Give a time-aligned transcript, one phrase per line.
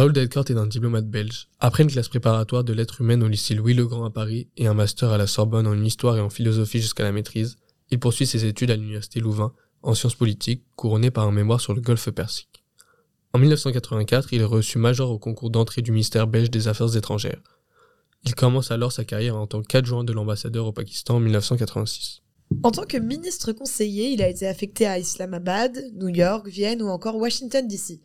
[0.00, 1.48] Raoul Delcourt est un diplomate belge.
[1.58, 4.66] Après une classe préparatoire de lettres humaines au lycée Louis le Grand à Paris et
[4.66, 7.58] un master à la Sorbonne en histoire et en philosophie jusqu'à la maîtrise,
[7.90, 9.52] il poursuit ses études à l'université Louvain
[9.82, 12.64] en sciences politiques, couronné par un mémoire sur le golfe Persique.
[13.34, 17.42] En 1984, il est reçu major au concours d'entrée du ministère belge des Affaires étrangères.
[18.24, 22.22] Il commence alors sa carrière en tant qu'adjoint de l'ambassadeur au Pakistan en 1986.
[22.62, 26.88] En tant que ministre conseiller, il a été affecté à Islamabad, New York, Vienne ou
[26.88, 28.00] encore Washington DC.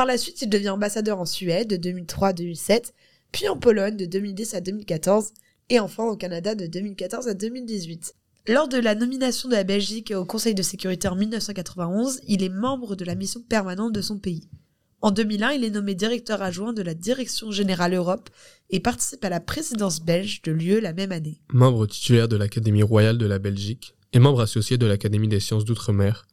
[0.00, 2.94] Par la suite, il devient ambassadeur en Suède de 2003 à 2007,
[3.32, 5.34] puis en Pologne de 2010 à 2014
[5.68, 8.14] et enfin au Canada de 2014 à 2018.
[8.48, 12.48] Lors de la nomination de la Belgique au Conseil de sécurité en 1991, il est
[12.48, 14.48] membre de la mission permanente de son pays.
[15.02, 18.30] En 2001, il est nommé directeur adjoint de la Direction générale Europe
[18.70, 21.42] et participe à la présidence belge de l'UE la même année.
[21.52, 25.66] Membre titulaire de l'Académie royale de la Belgique et membre associé de l'Académie des sciences
[25.66, 26.26] d'outre-mer,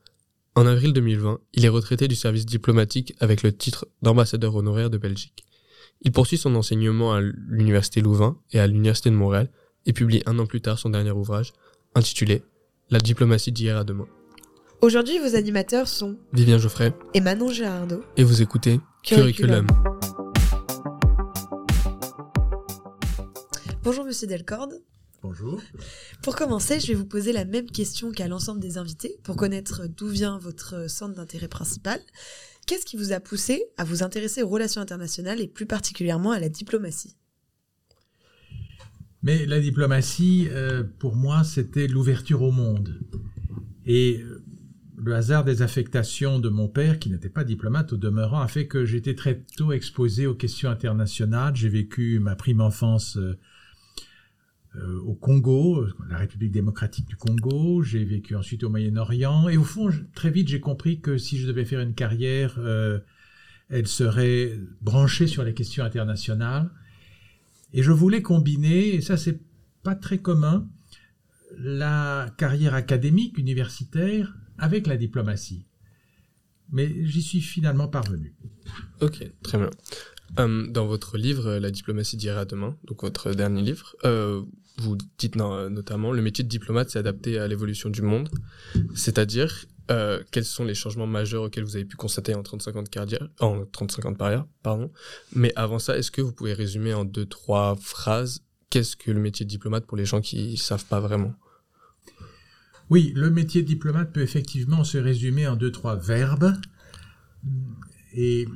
[0.57, 4.97] en avril 2020, il est retraité du service diplomatique avec le titre d'ambassadeur honoraire de
[4.97, 5.45] Belgique.
[6.01, 9.51] Il poursuit son enseignement à l'Université Louvain et à l'Université de Montréal
[9.85, 11.53] et publie un an plus tard son dernier ouvrage,
[11.93, 12.41] intitulé
[12.89, 14.07] La diplomatie d'hier à demain.
[14.81, 18.01] Aujourd'hui, vos animateurs sont Vivien Geoffrey et Manon Gérardo.
[18.15, 19.67] Et vous écoutez Curriculum.
[23.83, 24.81] Bonjour Monsieur Delcorde.
[25.23, 25.61] Bonjour.
[26.21, 29.87] Pour commencer, je vais vous poser la même question qu'à l'ensemble des invités pour connaître
[29.87, 31.99] d'où vient votre centre d'intérêt principal.
[32.67, 36.39] Qu'est-ce qui vous a poussé à vous intéresser aux relations internationales et plus particulièrement à
[36.39, 37.15] la diplomatie?
[39.23, 42.99] Mais la diplomatie, euh, pour moi, c'était l'ouverture au monde.
[43.85, 44.43] Et euh,
[44.97, 48.67] le hasard des affectations de mon père, qui n'était pas diplomate au demeurant, a fait
[48.67, 51.55] que j'étais très tôt exposé aux questions internationales.
[51.55, 53.37] J'ai vécu ma prime enfance euh,
[54.75, 57.81] euh, au Congo, la République démocratique du Congo.
[57.81, 59.49] J'ai vécu ensuite au Moyen-Orient.
[59.49, 62.99] Et au fond, très vite, j'ai compris que si je devais faire une carrière, euh,
[63.69, 66.69] elle serait branchée sur les questions internationales.
[67.73, 69.39] Et je voulais combiner, et ça c'est
[69.83, 70.67] pas très commun,
[71.57, 75.65] la carrière académique, universitaire, avec la diplomatie.
[76.71, 78.35] Mais j'y suis finalement parvenu.
[79.01, 79.69] Ok, très bien.
[80.39, 84.43] Euh, dans votre livre La diplomatie d'hier à demain, donc votre dernier livre, euh,
[84.77, 88.29] vous dites notamment le métier de diplomate s'est adapté à l'évolution du monde,
[88.93, 92.83] c'est-à-dire euh, quels sont les changements majeurs auxquels vous avez pu constater en 35 ans
[92.83, 94.91] de carrière, en 35 ans de carrière, pardon.
[95.33, 99.19] Mais avant ça, est-ce que vous pouvez résumer en deux trois phrases qu'est-ce que le
[99.19, 101.33] métier de diplomate pour les gens qui savent pas vraiment?
[102.89, 106.53] Oui, le métier de diplomate peut effectivement se résumer en deux, trois verbes.
[108.19, 108.47] Et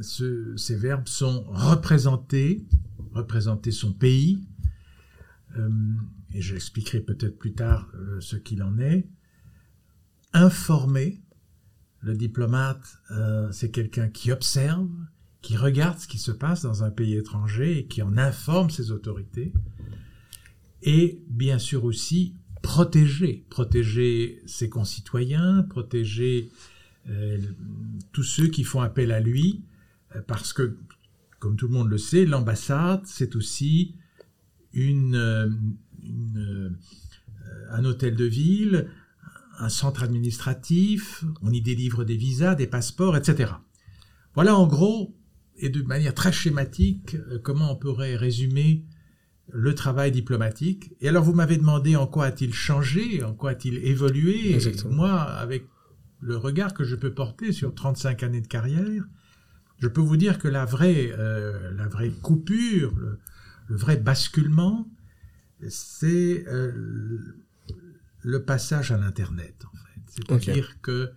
[0.00, 2.64] ces verbes sont représenter,
[3.12, 4.46] représenter son pays,
[5.56, 5.68] euh,
[6.32, 9.08] et j'expliquerai peut-être plus tard euh, ce qu'il en est,
[10.32, 11.20] informer.
[12.00, 14.88] Le diplomate, euh, c'est quelqu'un qui observe,
[15.42, 18.92] qui regarde ce qui se passe dans un pays étranger et qui en informe ses
[18.92, 19.52] autorités.
[20.82, 26.52] Et bien sûr aussi protéger, protéger ses concitoyens, protéger
[28.12, 29.64] tous ceux qui font appel à lui,
[30.16, 30.76] euh, parce que,
[31.38, 33.94] comme tout le monde le sait, l'ambassade, c'est aussi
[34.72, 36.70] une, euh,
[37.70, 38.90] un hôtel de ville,
[39.58, 43.52] un centre administratif, on y délivre des visas, des passeports, etc.
[44.34, 45.16] Voilà en gros,
[45.56, 48.84] et de manière très schématique, comment on pourrait résumer
[49.50, 50.92] le travail diplomatique.
[51.00, 54.58] Et alors vous m'avez demandé en quoi a-t-il changé, en quoi a-t-il évolué.
[54.88, 55.66] moi, avec
[56.20, 59.04] le regard que je peux porter sur 35 années de carrière,
[59.78, 63.18] je peux vous dire que la vraie, euh, la vraie coupure, le,
[63.68, 64.88] vrai basculement,
[65.68, 66.72] c'est euh,
[68.22, 70.24] le passage à l'Internet, en fait.
[70.26, 71.10] C'est-à-dire que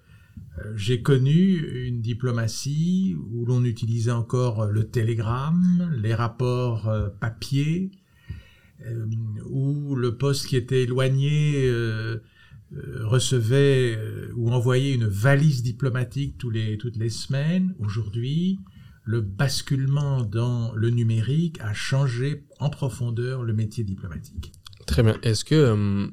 [0.60, 7.92] euh, j'ai connu une diplomatie où l'on utilisait encore le télégramme, les rapports papier,
[9.46, 11.72] où le poste qui était éloigné
[12.72, 13.98] recevait
[14.36, 17.76] ou envoyait une valise diplomatique tous les, toutes les semaines.
[17.80, 18.60] Aujourd'hui,
[19.04, 24.54] le basculement dans le numérique a changé en profondeur le métier diplomatique.
[24.86, 25.18] Très bien.
[25.24, 26.12] Est-ce que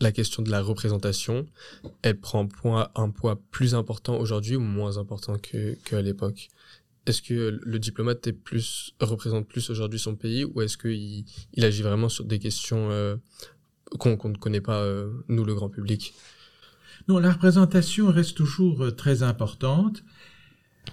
[0.00, 1.46] la question de la représentation,
[2.02, 2.48] elle prend
[2.94, 6.48] un poids plus important aujourd'hui ou moins important qu'à l'époque?
[7.06, 11.64] Est-ce que le diplomate est plus, représente plus aujourd'hui son pays ou est-ce qu'il il
[11.64, 13.16] agit vraiment sur des questions euh,
[13.98, 16.14] qu'on ne connaît pas, euh, nous, le grand public
[17.08, 20.04] Non, la représentation reste toujours euh, très importante.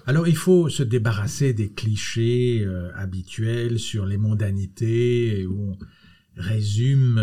[0.06, 5.78] Alors il faut se débarrasser des clichés habituels sur les mondanités où on
[6.36, 7.16] résume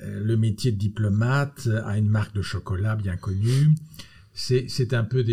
[0.00, 3.68] le métier de diplomate à une marque de chocolat bien connue.
[4.34, 5.24] C'est un peu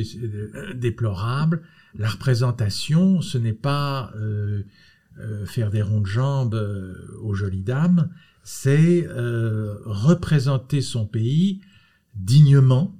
[0.75, 1.61] déplorable.
[1.97, 4.63] la représentation, ce n'est pas euh,
[5.19, 8.09] euh, faire des ronds de jambes euh, aux jolies dames,
[8.49, 9.05] c'est
[9.85, 11.59] représenter son pays
[12.15, 12.97] dignement.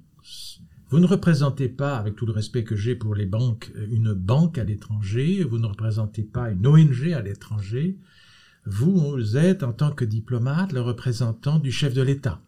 [0.89, 4.57] Vous ne représentez pas, avec tout le respect que j'ai pour les banques, une banque
[4.57, 7.97] à l'étranger, vous ne représentez pas une ONG à l'étranger,
[8.65, 12.41] vous êtes, en tant que diplomate, le représentant du chef de l'État.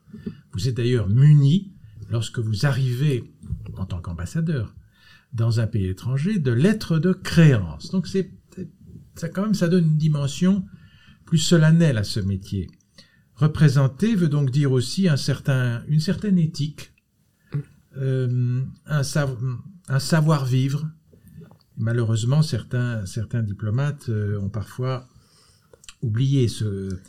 [0.52, 1.72] Vous êtes d'ailleurs muni,
[2.10, 3.34] lorsque vous arrivez
[3.78, 4.76] en tant qu'ambassadeur
[5.32, 7.92] dans un pays étranger, de lettres de créance.
[7.92, 8.30] Donc c'est
[9.16, 10.66] ça quand même ça donne une dimension
[11.26, 12.70] plus solennelle à ce métier.
[13.40, 16.92] Représenter veut donc dire aussi un certain, une certaine éthique,
[17.96, 19.02] euh, un,
[20.00, 20.90] savoir-vivre.
[21.78, 25.08] Malheureusement, certains, certains diplomates euh, ont parfois
[26.02, 27.00] oublié ce,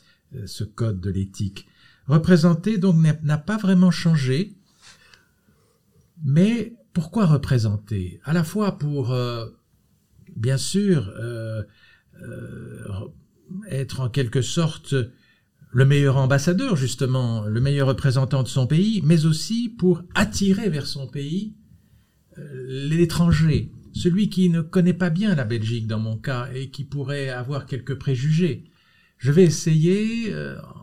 [0.47, 1.67] ce code de l'éthique.
[2.07, 2.95] Représenter donc
[3.25, 4.55] n'a pas vraiment changé,
[6.25, 9.47] mais pourquoi représenter À la fois pour, euh,
[10.37, 11.13] bien sûr,
[13.69, 14.95] être en quelque sorte
[15.73, 20.87] le meilleur ambassadeur, justement, le meilleur représentant de son pays, mais aussi pour attirer vers
[20.87, 21.55] son pays
[22.67, 27.29] l'étranger, celui qui ne connaît pas bien la Belgique dans mon cas et qui pourrait
[27.29, 28.65] avoir quelques préjugés.
[29.19, 30.35] Je vais essayer,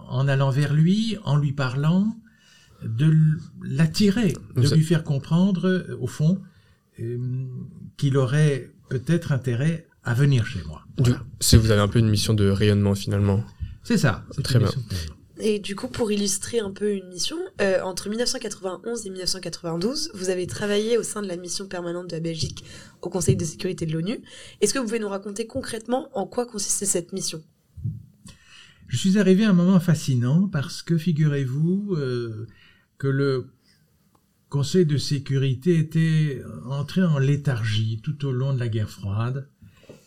[0.08, 2.16] en allant vers lui, en lui parlant,
[2.84, 6.42] de l'attirer, de lui faire comprendre, euh, au fond,
[7.00, 7.18] euh,
[7.98, 10.84] qu'il aurait peut-être intérêt à venir chez moi.
[11.40, 13.44] Si vous avez un peu une mission de rayonnement finalement.
[13.88, 14.26] C'est ça.
[14.32, 14.70] C'est très bien.
[15.40, 20.30] Et du coup, pour illustrer un peu une mission, euh, entre 1991 et 1992, vous
[20.30, 22.66] avez travaillé au sein de la mission permanente de la Belgique
[23.02, 24.20] au Conseil de sécurité de l'ONU.
[24.60, 27.42] Est-ce que vous pouvez nous raconter concrètement en quoi consistait cette mission?
[28.90, 31.96] Je suis arrivé à un moment fascinant parce que, figurez-vous,
[32.98, 33.48] que le
[34.50, 39.48] Conseil de sécurité était entré en léthargie tout au long de la guerre froide.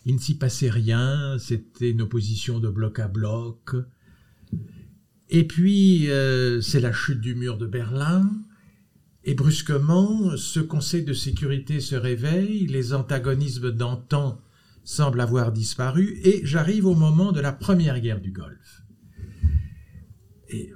[0.05, 3.75] Il ne s'y passait rien, c'était une opposition de bloc à bloc.
[5.29, 8.29] Et puis, euh, c'est la chute du mur de Berlin,
[9.23, 14.41] et brusquement, ce Conseil de sécurité se réveille, les antagonismes d'antan
[14.83, 18.81] semblent avoir disparu, et j'arrive au moment de la première guerre du Golfe.
[20.49, 20.73] Et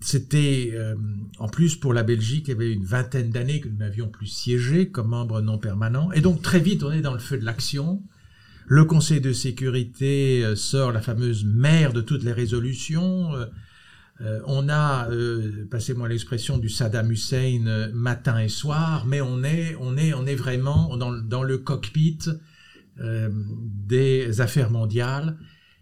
[0.00, 0.96] c'était euh,
[1.38, 4.26] en plus pour la Belgique, il y avait une vingtaine d'années que nous n'avions plus
[4.26, 7.44] siégé comme membre non permanent, et donc très vite on est dans le feu de
[7.44, 8.02] l'action.
[8.66, 13.32] Le Conseil de sécurité euh, sort la fameuse mère de toutes les résolutions.
[14.20, 15.08] Euh, on a,
[15.70, 20.34] passez-moi l'expression du Saddam Hussein matin et soir, mais on est, on est, on est
[20.34, 22.18] vraiment dans, dans le cockpit
[22.98, 25.36] des affaires mondiales.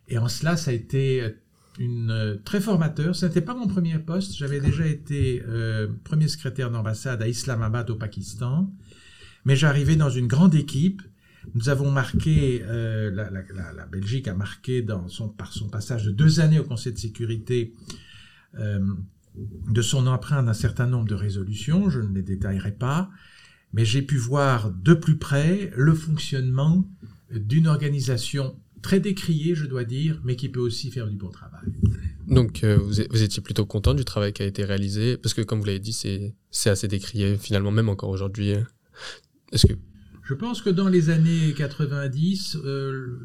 [0.08, 1.32] Et en cela, ça a été
[1.78, 3.14] une, euh, très formateur.
[3.14, 4.36] Ce n'était pas mon premier poste.
[4.36, 8.70] J'avais déjà été euh, premier secrétaire d'ambassade à Islamabad au Pakistan.
[9.44, 11.02] Mais j'arrivais dans une grande équipe.
[11.54, 16.40] Nous avons marqué, euh, la, Belgique a marqué dans son, par son passage de deux
[16.40, 17.74] années au Conseil de sécurité
[18.58, 18.80] euh,
[19.68, 21.90] de son empreinte un certain nombre de résolutions.
[21.90, 23.10] Je ne les détaillerai pas.
[23.72, 26.88] Mais j'ai pu voir de plus près le fonctionnement
[27.30, 31.64] d'une organisation très décrié, je dois dire, mais qui peut aussi faire du bon travail.
[32.28, 35.40] Donc, euh, vous, vous, étiez plutôt content du travail qui a été réalisé, parce que
[35.40, 35.92] comme vous l'avez dit,
[36.50, 38.54] c'est assez décrié, finalement, même encore aujourd'hui.
[39.52, 39.74] Est-ce que...
[40.24, 43.18] Je pense que dans les années 90, euh,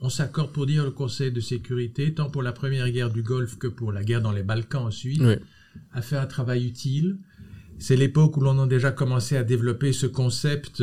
[0.00, 3.58] on s'accorde pour dire le Conseil de sécurité, tant pour la première guerre du Golfe
[3.58, 5.22] que pour la guerre dans les Balkans ensuite,
[5.92, 7.18] a fait un travail utile.
[7.78, 10.82] C'est l'époque où l'on a déjà commencé à développer ce concept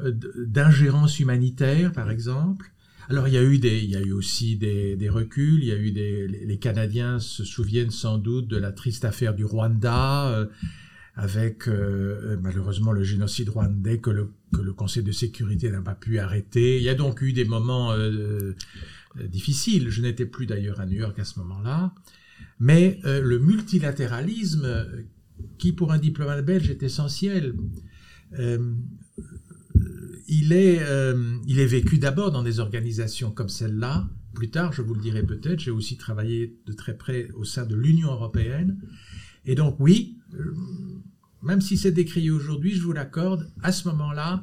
[0.00, 0.12] Euh,
[0.46, 2.70] d'ingérence humanitaire, par exemple.
[3.08, 5.60] Alors il y a eu des, il y a eu aussi des, des reculs.
[5.62, 9.34] Il y a eu des, les Canadiens se souviennent sans doute de la triste affaire
[9.34, 10.46] du Rwanda, euh,
[11.16, 14.30] avec euh, malheureusement le génocide rwandais que le,
[14.76, 16.76] Conseil de sécurité n'a pas pu arrêter.
[16.76, 17.94] Il y a donc eu des moments
[19.16, 19.90] difficiles.
[19.90, 21.92] Je n'étais plus d'ailleurs à New York à ce moment-là,
[22.58, 24.86] mais le multilatéralisme,
[25.58, 27.54] qui pour un diplomate belge est essentiel
[30.28, 34.08] euh, il est vécu d'abord dans des organisations comme celle-là.
[34.34, 37.64] Plus tard, je vous le dirai peut-être, j'ai aussi travaillé de très près au sein
[37.64, 38.78] de l'Union européenne.
[39.46, 40.54] Et donc oui, euh,
[41.42, 44.42] même si c'est décrié aujourd'hui, je vous l'accorde, à ce moment-là,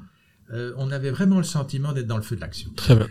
[0.52, 2.72] euh, on avait vraiment le sentiment d'être dans le feu de l'action.
[2.76, 3.08] Très bien.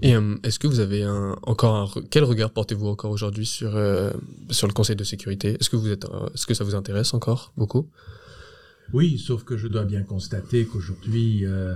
[0.00, 3.70] Et est-ce que vous avez un, encore un, quel regard portez-vous encore aujourd'hui sur
[4.50, 5.56] sur le Conseil de sécurité?
[5.60, 7.88] Est-ce que vous êtes, est-ce que ça vous intéresse encore beaucoup?
[8.92, 11.74] Oui, sauf que je dois bien constater qu'aujourd'hui, euh,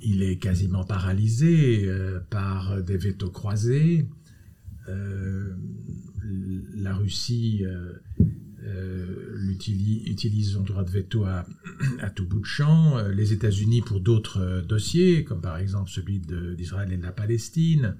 [0.00, 4.06] il est quasiment paralysé euh, par des vétos croisés.
[4.88, 5.54] Euh,
[6.74, 7.64] la Russie
[10.06, 11.46] utilisent son droit de veto à,
[12.14, 12.98] tout bout de champ.
[13.08, 16.20] Les États-Unis pour d'autres dossiers, comme par exemple celui
[16.56, 17.96] d'Israël et de la Palestine.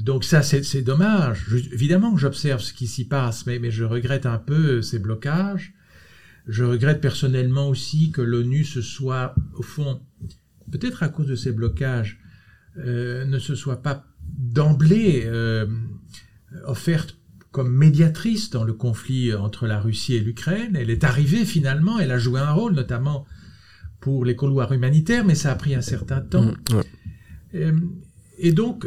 [0.00, 1.46] Donc ça, c'est dommage.
[1.72, 5.74] évidemment que j'observe ce qui s'y passe, mais, je regrette un peu ces blocages.
[6.46, 10.02] Je regrette personnellement aussi que l'ONU se soit, au fond,
[10.70, 12.20] peut-être à cause de ces blocages,
[12.76, 15.66] euh, ne se soit pas d'emblée euh,
[16.66, 17.16] offerte
[17.50, 20.76] comme médiatrice dans le conflit entre la Russie et l'Ukraine.
[20.76, 23.26] Elle est arrivée finalement, elle a joué un rôle, notamment
[24.00, 26.42] pour les couloirs humanitaires, mais ça a pris un certain temps.
[26.42, 26.80] Mmh,
[27.54, 27.72] euh,
[28.38, 28.86] et donc,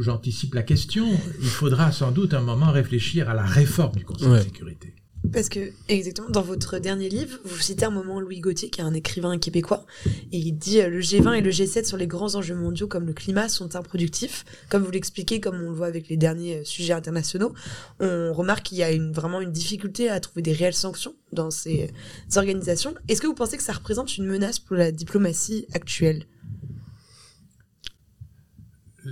[0.00, 1.06] j'anticipe la question,
[1.40, 4.94] il faudra sans doute un moment réfléchir à la réforme du Conseil de sécurité.
[5.32, 8.84] Parce que, exactement, dans votre dernier livre, vous citez un moment Louis Gauthier, qui est
[8.84, 9.84] un écrivain québécois,
[10.32, 13.06] et il dit euh, le G20 et le G7 sur les grands enjeux mondiaux comme
[13.06, 14.44] le climat sont improductifs.
[14.68, 17.52] Comme vous l'expliquez, comme on le voit avec les derniers euh, sujets internationaux,
[18.00, 21.90] on remarque qu'il y a vraiment une difficulté à trouver des réelles sanctions dans ces,
[22.28, 22.94] ces organisations.
[23.08, 26.26] Est-ce que vous pensez que ça représente une menace pour la diplomatie actuelle?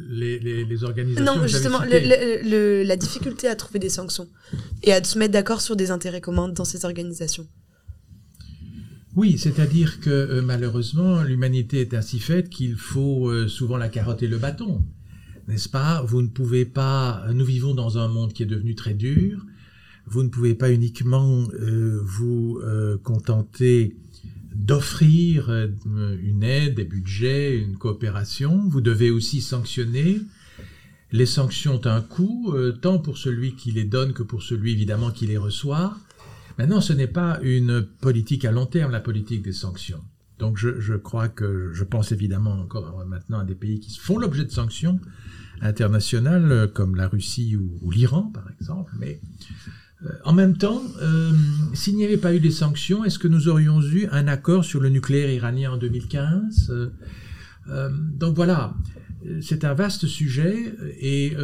[0.08, 1.24] Les, organisations.
[1.24, 4.28] Non, justement, la difficulté à trouver des sanctions
[4.82, 7.46] et à se mettre d'accord sur des intérêts communs dans ces organisations.
[9.16, 14.24] Oui, c'est-à-dire que euh, malheureusement, l'humanité est ainsi faite qu'il faut euh, souvent la carotte
[14.24, 14.84] et le bâton.
[15.46, 16.02] N'est-ce pas?
[16.02, 17.24] Vous ne pouvez pas.
[17.32, 19.44] Nous vivons dans un monde qui est devenu très dur.
[20.06, 22.60] Vous ne pouvez pas uniquement euh, vous
[23.02, 23.96] contenter
[24.54, 25.68] d'offrir euh,
[26.23, 28.68] une aide, des budgets, une coopération.
[28.68, 30.20] Vous devez aussi sanctionner.
[31.12, 34.73] Les sanctions ont un coût, euh, tant pour celui qui les donne que pour celui
[34.73, 35.96] évidemment qui les reçoit.
[36.58, 40.02] Maintenant, ce n'est pas une politique à long terme, la politique des sanctions.
[40.38, 44.44] Donc je, crois que je pense évidemment encore maintenant à des pays qui font l'objet
[44.44, 44.99] de sanctions
[45.61, 49.20] internationales, comme la Russie ou l'Iran par exemple, mais
[50.24, 51.32] en même temps, euh,
[51.72, 54.80] s'il n'y avait pas eu des sanctions, est-ce que nous aurions eu un accord sur
[54.80, 56.90] le nucléaire iranien en 2015
[57.68, 58.74] euh, Donc voilà,
[59.40, 61.34] c'est un vaste sujet, et,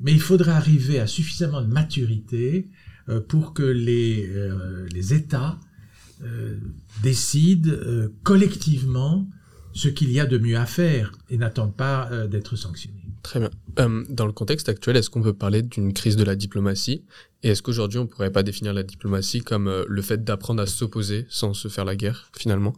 [0.00, 2.68] mais il faudrait arriver à suffisamment de maturité
[3.28, 4.28] pour que les,
[4.92, 5.58] les États
[7.02, 7.72] décident
[8.24, 9.28] collectivement
[9.72, 12.99] ce qu'il y a de mieux à faire et n'attendent pas d'être sanctionnés.
[13.22, 13.50] Très bien.
[13.78, 17.04] Euh, dans le contexte actuel, est-ce qu'on peut parler d'une crise de la diplomatie?
[17.42, 20.62] Et est-ce qu'aujourd'hui, on ne pourrait pas définir la diplomatie comme euh, le fait d'apprendre
[20.62, 22.74] à s'opposer sans se faire la guerre, finalement?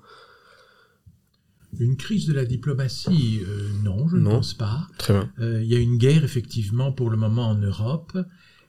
[1.78, 4.88] Une crise de la diplomatie, euh, non, je ne pense pas.
[4.98, 5.32] Très bien.
[5.38, 8.18] Il y a une guerre, effectivement, pour le moment en Europe.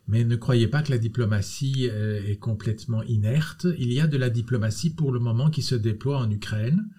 [0.07, 3.67] Mais ne croyez pas que la diplomatie est complètement inerte.
[3.79, 6.89] Il y a de la diplomatie pour le moment qui se déploie en Ukraine,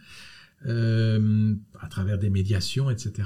[0.66, 3.24] à travers des médiations, etc.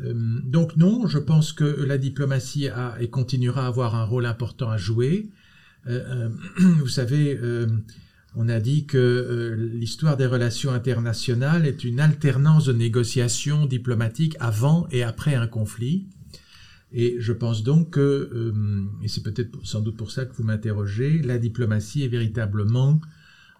[0.00, 4.26] Euh, donc non, je pense que la diplomatie a et continuera à avoir un rôle
[4.26, 5.28] important à jouer.
[5.86, 6.28] Euh, euh,
[6.78, 7.38] vous savez,
[8.34, 14.86] on a dit que l'histoire des relations internationales est une alternance de négociations diplomatiques avant
[14.90, 16.06] et après un conflit.
[16.94, 18.52] Et je pense donc que,
[19.02, 23.00] et c'est peut-être sans doute pour ça que vous m'interrogez, la diplomatie est véritablement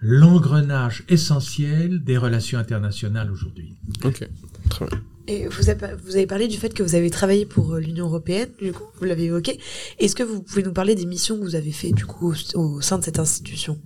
[0.01, 3.75] l'engrenage essentiel des relations internationales aujourd'hui.
[4.05, 4.29] Ok,
[4.69, 5.01] très bien.
[5.29, 8.73] Et vous avez, parlé du fait que vous avez travaillé pour euh, l'Union européenne, du
[8.73, 9.61] coup, vous l'avez évoqué.
[9.99, 12.81] Est-ce que vous pouvez nous parler des missions que vous avez faites, du coup, au,
[12.81, 13.81] sein de cette institution?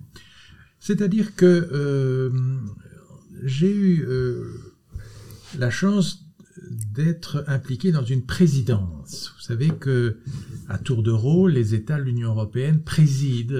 [0.79, 2.31] C'est-à-dire que euh,
[3.43, 4.51] j'ai eu euh,
[5.59, 6.23] la chance
[6.93, 9.33] d'être impliqué dans une présidence.
[9.37, 10.17] Vous savez que
[10.67, 13.55] à tour de rôle, les États de l'Union européenne président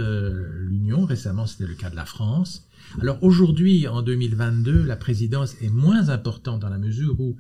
[0.61, 1.05] l'Union.
[1.05, 2.67] Récemment, c'était le cas de la France.
[3.01, 7.37] Alors aujourd'hui, en 2022, la présidence est moins importante dans la mesure où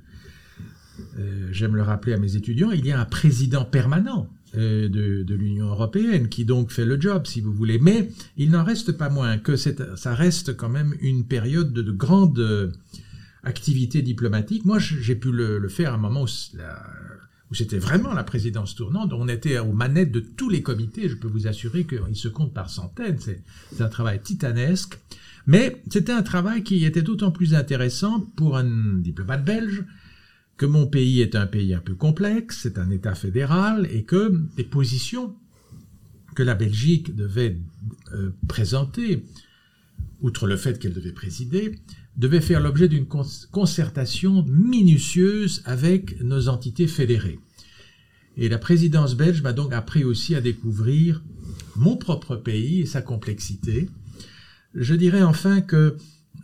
[1.19, 5.35] euh, j'aime le rappeler à mes étudiants, il y a un président permanent euh, de,
[5.35, 7.79] l'Union européenne qui donc fait le job, si vous voulez.
[7.79, 12.39] Mais il n'en reste pas moins que ça reste quand même une période de, grande
[12.39, 12.71] euh,
[13.43, 14.65] activité diplomatique.
[14.65, 19.11] Moi, j'ai pu le, faire à un moment où, c'était vraiment la présidence tournante.
[19.13, 21.09] On était aux manettes de tous les comités.
[21.09, 23.19] Je peux vous assurer qu'ils se comptent par centaines.
[23.19, 24.97] C'est un travail titanesque.
[25.45, 29.83] Mais c'était un travail qui était d'autant plus intéressant pour un diplomate belge
[30.57, 34.41] que mon pays est un pays un peu complexe, c'est un État fédéral, et que
[34.57, 35.35] les positions
[36.35, 37.57] que la Belgique devait
[38.13, 39.23] euh, présenter,
[40.21, 41.79] outre le fait qu'elle devait présider,
[42.15, 47.39] devaient faire l'objet d'une concertation minutieuse avec nos entités fédérées.
[48.35, 51.23] Et la présidence belge m'a donc appris aussi à découvrir
[51.75, 53.89] mon propre pays et sa complexité.
[54.73, 55.97] Je dirais enfin que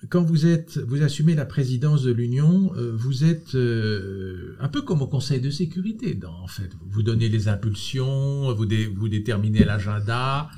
[0.09, 4.81] quand vous êtes, vous assumez la présidence de l'Union, euh, vous êtes euh, un peu
[4.81, 6.19] comme au Conseil de sécurité.
[6.25, 10.49] En fait, vous donnez les impulsions, vous, déterminez l'agenda.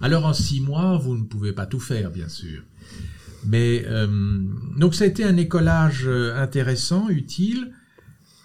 [0.00, 2.62] Alors en six mois, vous ne pouvez pas tout faire, bien sûr.
[3.44, 3.84] Mais
[4.76, 7.72] donc ça a été un écolage intéressant, utile.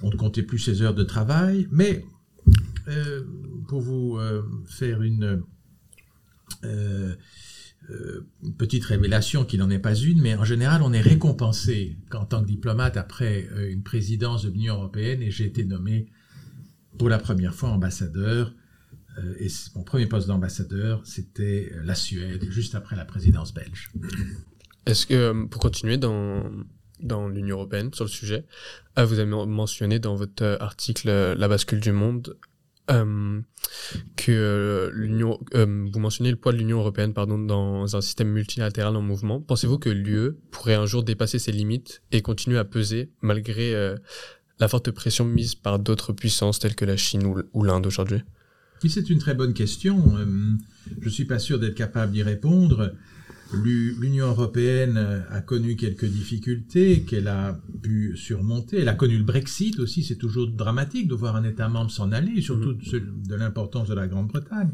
[0.01, 2.03] On ne comptait plus ses heures de travail, mais
[3.67, 4.19] pour vous
[4.65, 5.43] faire une
[7.89, 8.27] euh,
[8.57, 12.41] petite révélation qui n'en est pas une, mais en général, on est récompensé en tant
[12.41, 16.07] que diplomate après euh, une présidence de l'Union européenne et j'ai été nommé
[16.97, 18.53] pour la première fois ambassadeur.
[19.19, 23.89] Euh, et mon premier poste d'ambassadeur, c'était la Suède, juste après la présidence belge.
[24.85, 26.43] Est-ce que, pour continuer dans,
[26.99, 28.45] dans l'Union européenne sur le sujet,
[28.97, 32.37] vous avez mentionné dans votre article La bascule du monde
[32.89, 33.41] euh,
[34.15, 38.29] que euh, l'Union, euh, vous mentionnez le poids de l'Union européenne, pardon, dans un système
[38.29, 39.41] multilatéral en mouvement.
[39.41, 43.73] Pensez-vous que l'UE pourrait un jour dépasser ses limites et continuer à peser malgré
[44.59, 48.21] la forte pression mise par d'autres puissances telles que la Chine ou, ou l'Inde aujourd'hui?
[48.87, 50.17] C'est une très bonne question.
[51.01, 52.93] je suis pas sûr d'être capable d'y répondre.
[53.53, 54.97] L'Union européenne
[55.29, 58.79] a connu quelques difficultés qu'elle a pu surmonter.
[58.79, 62.11] Elle a connu le Brexit aussi, c'est toujours dramatique de voir un État membre s'en
[62.11, 63.27] aller, surtout mm-hmm.
[63.27, 64.73] de l'importance de la Grande-Bretagne.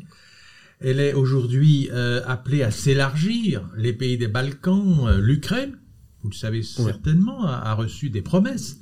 [0.84, 3.70] Elle est aujourd'hui euh, appelée à s'élargir.
[3.77, 5.77] Les pays des Balkans, euh, l'Ukraine,
[6.24, 8.80] vous le savez certainement, a, reçu des promesses.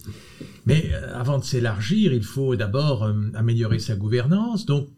[0.65, 4.65] Mais euh, avant de s'élargir, il faut d'abord améliorer sa gouvernance.
[4.65, 4.89] Donc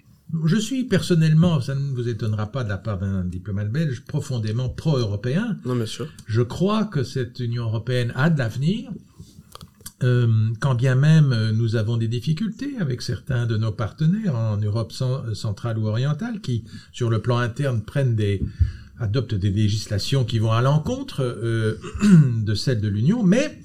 [0.46, 4.70] je suis personnellement, ça ne vous étonnera pas de la part d'un diplomate belge, profondément
[4.70, 5.58] pro-européen.
[5.66, 6.08] Non, bien sûr.
[6.28, 8.92] Je crois que cette Union européenne a de l'avenir.
[10.02, 10.28] Euh,
[10.60, 14.92] quand bien même euh, nous avons des difficultés avec certains de nos partenaires en Europe
[15.34, 18.42] centrale ou orientale qui, sur le plan interne, prennent des
[19.00, 21.80] adoptent des législations qui vont à l'encontre euh,
[22.44, 23.60] de celles de l'Union, mais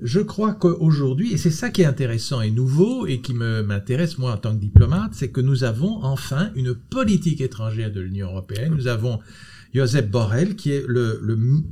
[0.00, 4.32] je crois qu'aujourd'hui, et c'est ça qui est intéressant et nouveau et qui m'intéresse moi
[4.32, 8.74] en tant que diplomate, c'est que nous avons enfin une politique étrangère de l'Union européenne.
[8.74, 9.20] Nous avons
[9.74, 11.20] Josep Borrell qui est le,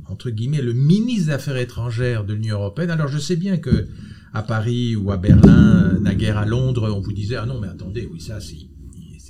[0.07, 2.91] entre guillemets le ministre des Affaires étrangères de l'Union européenne.
[2.91, 3.87] Alors je sais bien que
[4.33, 8.07] à Paris ou à Berlin, naguère à Londres, on vous disait ah non mais attendez
[8.11, 8.67] oui ça c'est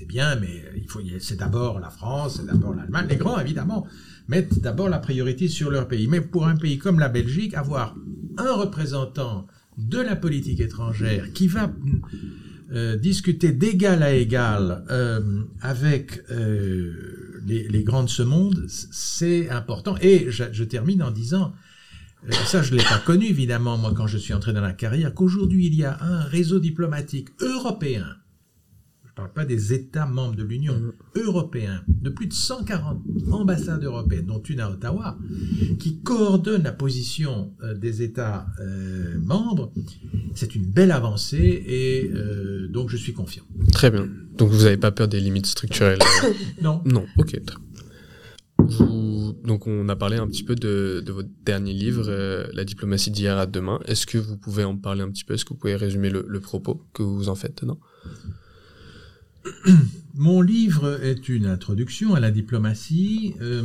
[0.06, 3.88] bien mais il faut c'est d'abord la France, c'est d'abord l'Allemagne, les grands évidemment
[4.28, 6.08] mettent d'abord la priorité sur leur pays.
[6.08, 7.96] Mais pour un pays comme la Belgique, avoir
[8.38, 11.72] un représentant de la politique étrangère qui va
[12.72, 19.50] euh, discuter d'égal à égal euh, avec euh, les, les, grands de ce monde, c'est
[19.50, 19.96] important.
[20.02, 21.54] Et je, je, termine en disant,
[22.46, 25.14] ça je ne l'ai pas connu évidemment moi quand je suis entré dans la carrière,
[25.14, 28.06] qu'aujourd'hui il y a un réseau diplomatique européen
[29.18, 30.94] parle pas des États membres de l'Union mm.
[31.16, 33.02] européenne, de plus de 140
[33.32, 35.18] ambassades européennes, dont une à Ottawa,
[35.80, 39.74] qui coordonnent la position euh, des États euh, membres.
[40.36, 43.44] C'est une belle avancée et euh, donc je suis confiant.
[43.72, 44.08] Très bien.
[44.38, 46.00] Donc vous n'avez pas peur des limites structurelles
[46.62, 46.84] Non.
[46.86, 47.42] Non, ok.
[49.44, 52.08] donc on a parlé un petit peu de, votre dernier livre,
[52.54, 53.80] La diplomatie d'hier à demain.
[53.88, 55.34] Est-ce que vous pouvez en parler un petit peu?
[55.34, 57.64] Est-ce que vous pouvez résumer le, le propos que vous en faites?
[57.64, 57.80] Dedans
[60.16, 63.36] Mon livre est une introduction à la diplomatie.
[63.42, 63.62] Euh,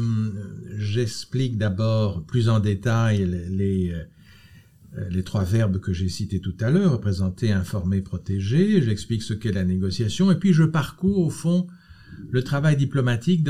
[0.77, 6.71] j'explique d'abord plus en détail les, euh, les, trois verbes que j'ai cités tout à
[6.71, 8.83] l'heure, représenter, informer, protéger.
[8.83, 10.31] J'explique ce qu'est la négociation.
[10.31, 11.67] Et puis je parcours au fond
[12.31, 13.49] le travail diplomatique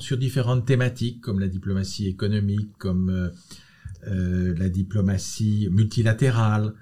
[0.00, 3.30] sur différentes thématiques, comme la diplomatie économique, comme
[4.06, 6.74] euh, la diplomatie multilatérale,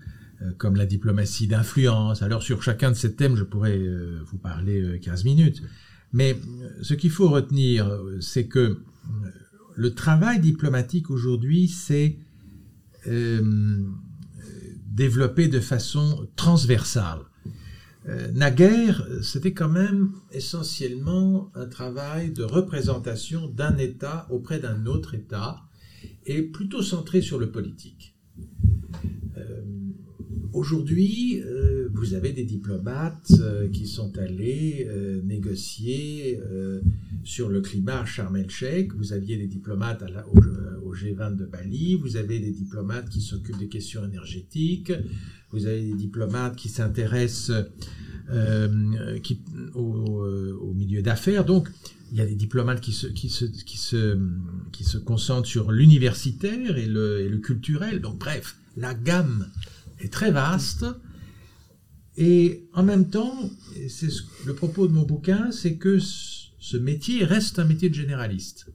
[0.59, 2.23] comme la diplomatie d'influence.
[2.23, 5.63] Alors sur chacun de ces thèmes, je pourrais euh, vous parler 15 euh, minutes.
[6.13, 6.39] Mais
[6.83, 8.79] ce qu'il faut retenir, c'est que
[9.75, 12.19] le travail diplomatique aujourd'hui, c'est
[14.87, 17.19] développé de façon transversale.
[18.33, 25.65] naguère, c'était quand même essentiellement un travail de représentation d'un État auprès d'un autre État
[26.27, 28.15] et plutôt centré sur le politique.
[30.55, 36.39] Aujourd'hui, euh, vous avez des diplomates euh, qui sont allés euh, négocier
[37.25, 38.95] sur le climat à Sharm el-Sheikh.
[38.95, 40.05] Vous aviez des diplomates
[40.85, 41.97] au, G20 de Bali.
[41.97, 44.93] Vous avez des diplomates qui s'occupent des questions énergétiques.
[45.51, 47.51] Vous avez des diplomates qui s'intéressent
[49.75, 51.45] au, milieu d'affaires.
[51.45, 51.69] Donc,
[52.13, 54.19] il y a des diplomates qui se,
[54.99, 58.01] concentrent sur l'universitaire et le culturel.
[58.01, 59.47] Donc, bref, la gamme
[60.05, 60.85] est très vaste.
[62.17, 63.51] Et en même temps,
[63.89, 64.11] c'est
[64.47, 68.67] le propos de mon bouquin, c'est que ce métier reste un métier de généraliste.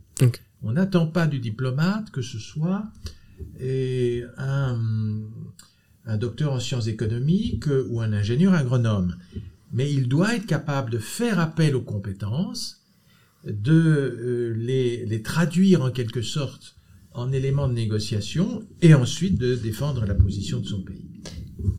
[0.62, 2.84] On n'attend pas du diplomate que ce soit
[3.60, 4.78] et un,
[6.06, 9.16] un docteur en sciences économiques ou un ingénieur agronome.
[9.72, 12.84] Mais il doit être capable de faire appel aux compétences,
[13.46, 16.76] de euh, les, les traduire en quelque sorte
[17.14, 21.09] en éléments de négociation et ensuite de défendre la position de son pays.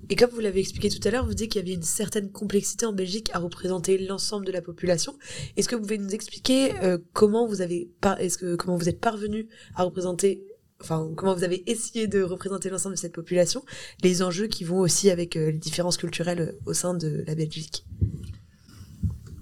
[0.09, 2.31] Et comme vous l'avez expliqué tout à l'heure, vous dites qu'il y avait une certaine
[2.31, 5.17] complexité en Belgique à représenter l'ensemble de la population.
[5.57, 9.01] Est-ce que vous pouvez nous expliquer euh, comment vous avez est-ce que comment vous êtes
[9.01, 10.43] parvenu à représenter
[10.81, 13.65] enfin comment vous avez essayé de représenter l'ensemble de cette population,
[14.03, 17.35] les enjeux qui vont aussi avec euh, les différences culturelles euh, au sein de la
[17.35, 17.87] Belgique?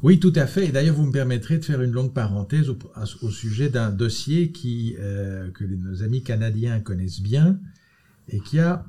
[0.02, 0.66] Oui, tout à fait.
[0.66, 4.94] Et d'ailleurs, vous me permettrez de faire une longue parenthèse au, sujet d'un dossier qui,
[4.94, 7.58] que nos amis canadiens connaissent bien
[8.28, 8.86] et qui a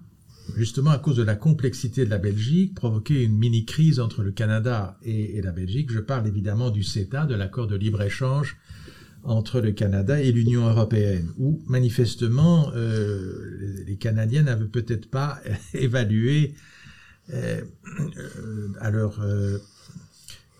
[0.56, 4.98] justement à cause de la complexité de la Belgique, provoquer une mini-crise entre le Canada
[5.04, 5.92] et, la Belgique.
[5.92, 8.58] Je parle évidemment du CETA, de l'accord de libre-échange
[9.24, 15.42] entre le Canada et l'Union européenne, où manifestement euh, les, Canadiens n'avaient peut-être pas
[15.74, 16.54] évalué
[17.34, 17.62] euh,
[18.80, 19.60] à euh,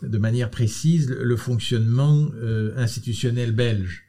[0.02, 2.30] de manière précise le fonctionnement
[2.78, 4.06] institutionnel belge.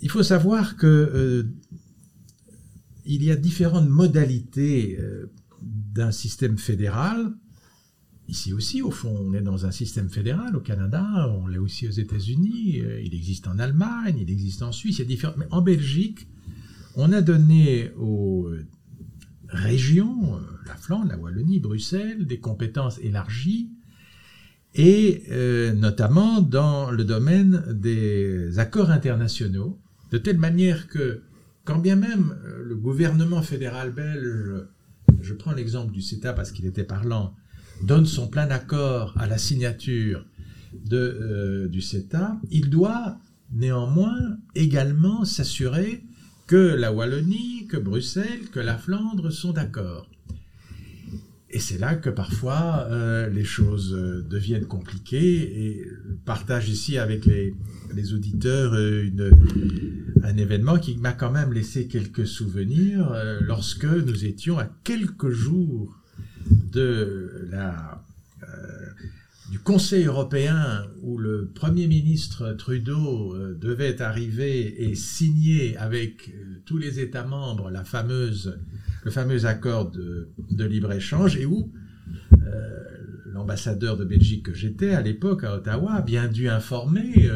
[0.00, 1.46] il faut savoir que
[3.04, 7.32] il y a différentes modalités euh, d'un système fédéral.
[8.28, 11.88] Ici aussi, au fond, on est dans un système fédéral au Canada, on l'est aussi
[11.88, 15.34] aux États-Unis, euh, il existe en Allemagne, il existe en Suisse, il y a différents.
[15.36, 16.28] Mais en Belgique,
[16.94, 18.48] on a donné aux
[19.48, 23.70] régions, euh, la Flandre, la Wallonie, Bruxelles, des compétences élargies,
[24.74, 25.24] et
[25.76, 29.78] notamment dans le domaine des accords internationaux,
[30.10, 31.24] de telle manière que
[31.64, 34.66] quand bien même euh, le gouvernement fédéral belge,
[35.20, 37.34] je prends l'exemple du CETA parce qu'il était parlant,
[37.82, 40.26] donne son plein accord à la signature
[40.92, 43.18] euh, du CETA, il doit
[43.52, 46.04] néanmoins également s'assurer
[46.46, 50.08] que la Wallonie, que Bruxelles, que la Flandre sont d'accord.
[51.52, 53.92] Et c'est là que parfois euh, les choses
[54.28, 55.66] deviennent compliquées.
[55.66, 55.86] Et
[56.24, 57.54] partage ici avec les,
[58.14, 58.74] auditeurs
[60.24, 65.30] un événement qui m'a quand même laissé quelques souvenirs euh, lorsque nous étions à quelques
[65.30, 65.98] jours
[66.72, 68.02] de la,
[68.42, 68.46] euh,
[69.50, 76.32] du Conseil européen où le Premier ministre Trudeau euh, devait arriver et signer avec
[76.66, 78.58] tous les États membres la fameuse,
[79.02, 80.28] le fameux accord de,
[80.64, 81.72] libre-échange et où
[83.26, 87.30] l'ambassadeur de Belgique que j'étais à l'époque à Ottawa a bien dû informer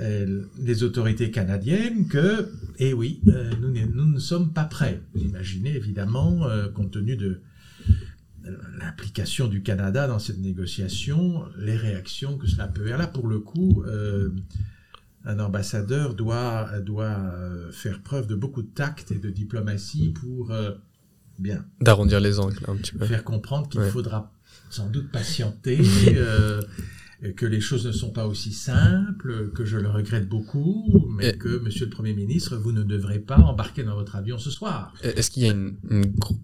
[0.00, 5.02] euh, les autorités canadiennes que, eh oui, euh, nous, ne sommes pas prêts.
[5.12, 7.40] Vous imaginez évidemment, euh, compte tenu de
[8.80, 12.98] l'implication du Canada dans cette négociation, les réactions que cela peut avoir.
[12.98, 13.84] Là, pour le coup,
[15.24, 17.32] un ambassadeur doit, doit
[17.72, 20.52] faire preuve de beaucoup de tact et de diplomatie pour
[21.38, 23.04] bien d'arrondir les angles un petit peu.
[23.04, 24.32] Faire comprendre qu'il faudra
[24.70, 25.78] sans doute patienter
[27.36, 31.58] que les choses ne sont pas aussi simples, que je le regrette beaucoup, mais que,
[31.58, 34.94] Monsieur le Premier ministre, vous ne devrez pas embarquer dans votre avion ce soir.
[35.02, 35.76] Est-ce qu'il y a une,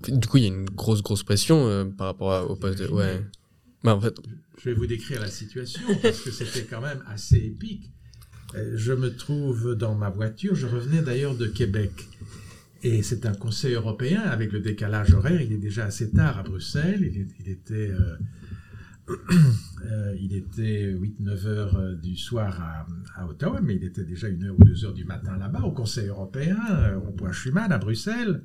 [0.09, 2.89] du coup, il y a une grosse, grosse pression euh, par rapport au poste de...
[2.89, 3.25] Ouais.
[3.85, 4.17] Bah, en fait...
[4.59, 7.93] Je vais vous décrire la situation, parce que c'était quand même assez épique.
[8.55, 12.09] Euh, je me trouve dans ma voiture, je revenais d'ailleurs de Québec.
[12.83, 16.43] Et c'est un conseil européen, avec le décalage horaire, il est déjà assez tard à
[16.43, 17.91] Bruxelles, il, était...
[17.91, 18.17] Euh,
[19.93, 22.87] Euh, il était 8-9 heures euh, du soir
[23.17, 25.73] à, Ottawa, mais il était déjà 1 heure ou 2 heures du matin là-bas, au
[25.73, 28.43] Conseil européen, euh, au point Schuman, à Bruxelles.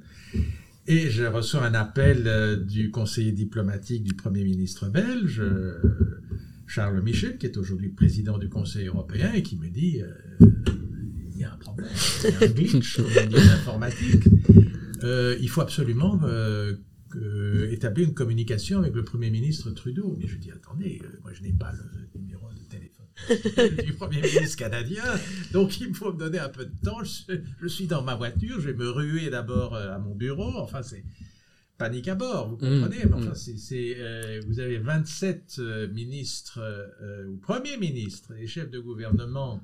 [0.86, 5.42] Et je reçois un appel du conseiller diplomatique du Premier ministre belge,
[6.70, 10.02] Charles Michel, qui est aujourd'hui président du Conseil européen, et qui me dit
[10.40, 11.90] il y a un problème,
[12.24, 14.24] il y a un glitch au niveau informatique.
[15.04, 16.22] il faut absolument
[17.16, 20.16] euh, établir une communication avec le Premier ministre Trudeau.
[20.20, 24.22] Mais je dis, attendez, euh, moi je n'ai pas le numéro de téléphone du Premier
[24.22, 25.04] ministre canadien,
[25.52, 27.00] donc il faut me donner un peu de temps.
[27.04, 30.52] Je, suis dans ma voiture, je vais me ruer d'abord euh, à mon bureau.
[30.58, 31.04] Enfin, c'est
[31.80, 33.58] panique à bord, vous mmh, comprenez Mais enfin, mmh.
[33.58, 35.60] c'est, vous avez 27
[35.92, 36.62] ministres
[37.28, 39.64] ou premiers ministres et chefs de gouvernement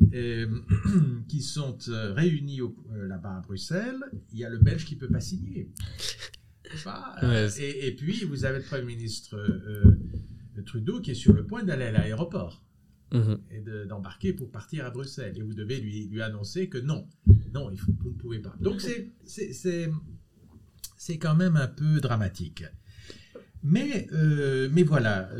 [1.28, 1.76] qui sont
[2.14, 4.02] réunis là-bas à Bruxelles.
[4.32, 5.68] Il y a le Belge qui ne peut pas signer.
[7.22, 11.62] Euh, et, puis, vous avez le Premier ministre euh, Trudeau qui est sur le point
[11.62, 12.64] d'aller à l'aéroport
[13.12, 13.38] mhm.
[13.50, 15.36] et d'embarquer pour partir à Bruxelles.
[15.36, 17.06] Et vous devez lui, lui annoncer que non,
[17.52, 18.54] non, il faut, vous ne pouvez pas.
[18.60, 19.90] Donc, c'est
[21.18, 22.64] quand même un peu dramatique.
[23.62, 25.30] Mais, euh, mais voilà,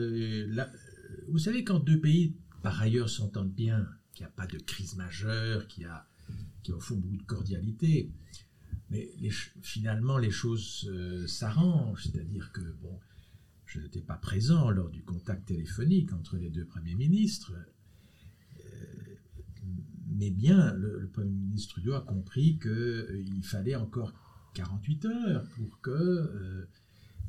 [1.28, 4.96] vous savez, quand deux pays, par ailleurs, s'entendent bien, qu'il n'y a pas de crise
[4.96, 6.06] majeure, qu'il y a
[6.62, 8.10] qui a au fond beaucoup de cordialité.
[8.90, 9.10] Mais
[9.60, 10.90] finalement, les choses
[11.26, 12.98] s'arrangent, c'est-à-dire que, bon,
[13.66, 17.52] je n'étais pas présent lors du contact téléphonique entre les deux premiers ministres,
[20.14, 24.12] mais bien, le, Premier ministre Trudeau a compris qu'il euh, fallait encore
[24.54, 26.68] 48 heures pour que, euh,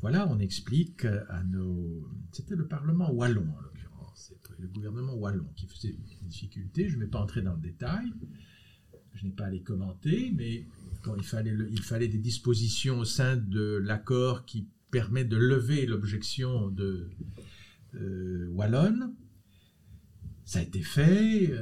[0.02, 2.08] voilà, on explique à nos...
[2.32, 6.96] C'était le Parlement wallon, en l'occurrence, c'est le gouvernement wallon qui faisait des difficultés, je
[6.96, 8.12] ne vais pas entrer dans le détail,
[9.14, 10.68] je n'ai pas à les commenter, mais
[11.02, 15.86] quand il fallait, il fallait des dispositions au sein de l'accord qui permet de lever
[15.86, 17.10] l'objection de
[17.96, 19.14] euh, Wallon,
[20.46, 21.54] ça a été fait.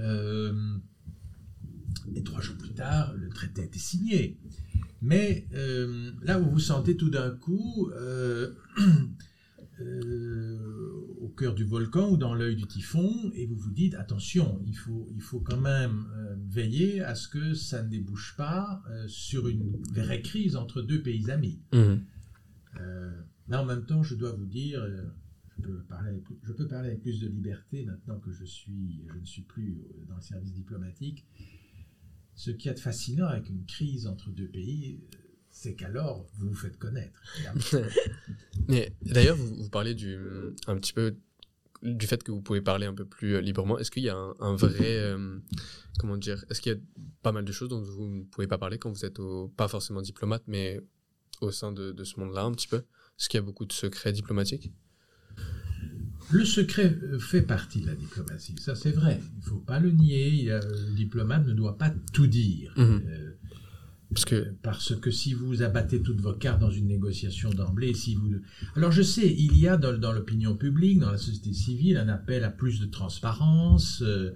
[2.16, 4.38] Et trois jours plus tard, le traité a été signé.
[5.04, 8.54] Mais euh, là, vous vous sentez tout d'un coup euh,
[9.82, 10.58] euh,
[11.20, 14.78] au cœur du volcan ou dans l'œil du typhon, et vous vous dites, attention, il
[14.78, 16.06] faut, il faut quand même
[16.48, 21.30] veiller à ce que ça ne débouche pas sur une vraie crise entre deux pays
[21.30, 21.60] amis.
[21.74, 21.96] Mmh.
[23.50, 24.86] là, en même temps, je dois vous dire,
[25.58, 29.04] je peux, parler avec, je peux parler avec plus de liberté maintenant que je, suis,
[29.12, 31.26] je ne suis plus dans le service diplomatique.
[32.36, 35.00] Ce qui est fascinant avec une crise entre deux pays,
[35.50, 37.22] c'est qu'alors vous vous faites connaître.
[39.02, 40.18] D'ailleurs, vous, parlez du,
[40.68, 41.16] un petit peu
[41.84, 43.78] du fait que vous pouvez parler un peu plus euh, librement.
[43.78, 44.98] Est-ce qu'il y a un, vrai.
[44.98, 45.38] Euh,
[46.00, 46.80] comment dire Est-ce qu'il y a
[47.22, 49.20] pas mal de choses dont vous ne pouvez pas parler quand vous êtes
[49.58, 50.80] pas forcément diplomate, mais
[51.42, 52.78] au sein de ce monde-là un petit peu?
[52.78, 54.72] Est-ce qu'il y a beaucoup de secrets diplomatiques?
[56.34, 59.80] Le secret euh, fait partie de la diplomatie, ça c'est vrai, il ne faut pas
[59.80, 62.74] le nier, le diplomate ne doit pas tout dire.
[62.78, 63.02] Mhm.
[63.08, 63.30] Euh,
[64.10, 64.54] parce que...
[64.62, 68.32] parce que si vous abattez toutes vos cartes dans une négociation d'emblée, si vous...
[68.76, 72.44] Alors je sais, il y a dans, l'opinion publique, dans la société civile, un appel
[72.44, 74.02] à plus de transparence.
[74.02, 74.32] Euh,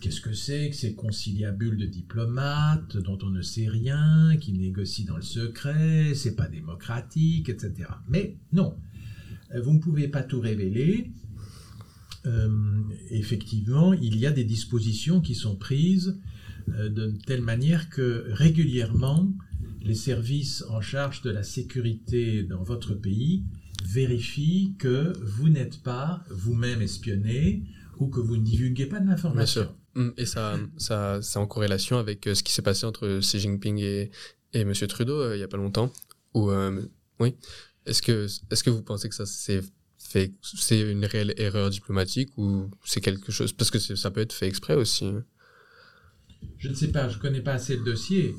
[0.00, 5.06] qu'est-ce que c'est que ces conciliabules de diplomates dont on ne sait rien, qui négocient
[5.06, 7.88] dans le secret, c'est pas démocratique, etc.
[8.08, 8.76] Mais non,
[9.54, 11.10] euh, vous ne pouvez pas tout révéler.
[12.28, 12.48] Euh,
[13.10, 16.20] effectivement, il y a des dispositions qui sont prises
[16.74, 19.32] euh, de telle manière que régulièrement,
[19.82, 23.44] les services en charge de la sécurité dans votre pays
[23.84, 27.62] vérifient que vous n'êtes pas vous-même espionné
[27.98, 29.74] ou que vous ne divulguez pas de l'information.
[29.94, 33.78] Hum, et ça, ça, c'est en corrélation avec ce qui s'est passé entre Xi Jinping
[33.78, 34.10] et,
[34.52, 34.72] et M.
[34.74, 35.92] Trudeau il n'y a pas longtemps.
[36.34, 36.50] Où,
[37.20, 37.34] oui,
[37.86, 39.62] est-ce que, est-ce que vous pensez que ça c'est
[40.08, 44.32] fait, c'est une réelle erreur diplomatique ou c'est quelque chose parce que ça peut être
[44.32, 45.06] fait exprès aussi.
[45.06, 45.24] Hein.
[46.58, 48.34] Je ne sais pas, je connais pas assez le dossier,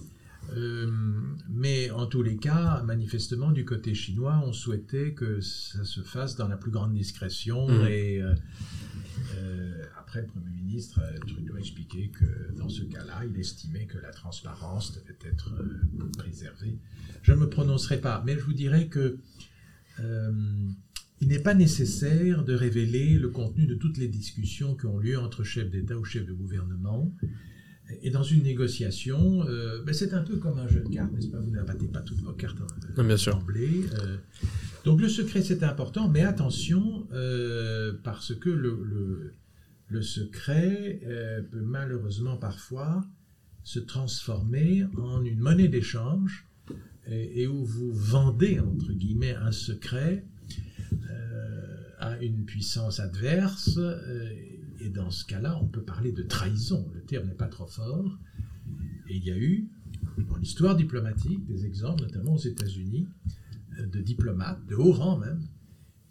[0.55, 0.89] euh,
[1.49, 6.35] mais en tous les cas, manifestement du côté chinois, on souhaitait que ça se fasse
[6.35, 7.87] dans la plus grande discrétion mmh.
[7.87, 8.33] et euh,
[9.35, 13.97] euh, après le Premier ministre Trudeau a expliqué que dans ce cas-là, il estimait que
[13.97, 15.51] la transparence devait être
[16.17, 16.77] préservée.
[17.21, 19.19] Je ne me prononcerai pas, mais je vous dirais que
[19.99, 20.31] euh,
[21.21, 25.17] il n'est pas nécessaire de révéler le contenu de toutes les discussions qui ont lieu
[25.17, 27.13] entre chefs d'État ou chefs de gouvernement.
[28.03, 31.27] Et dans une négociation, euh, ben c'est un peu comme un jeu de cartes, n'est-ce
[31.27, 31.39] pas?
[31.39, 33.43] Vous n'abattez pas toutes vos cartes en bien sûr.
[33.49, 34.17] Euh.
[34.85, 37.07] donc le secret, c'est important, mais attention,
[38.03, 39.33] parce que le,
[39.87, 41.01] le secret
[41.51, 43.03] peut malheureusement parfois
[43.63, 46.45] se transformer en une monnaie d'échange
[47.07, 50.38] et, où vous vendez, entre guillemets, un secret euh,
[51.99, 53.77] à une puissance adverse.
[53.77, 54.29] Euh,
[54.79, 56.89] et dans ce cas-là, on peut parler de trahison.
[56.93, 58.17] Le terme n'est pas trop fort.
[59.09, 59.69] Et il y a eu,
[60.17, 63.07] dans l'histoire diplomatique, des exemples, notamment aux États-Unis,
[63.79, 65.41] euh, de diplomates, de haut rang même,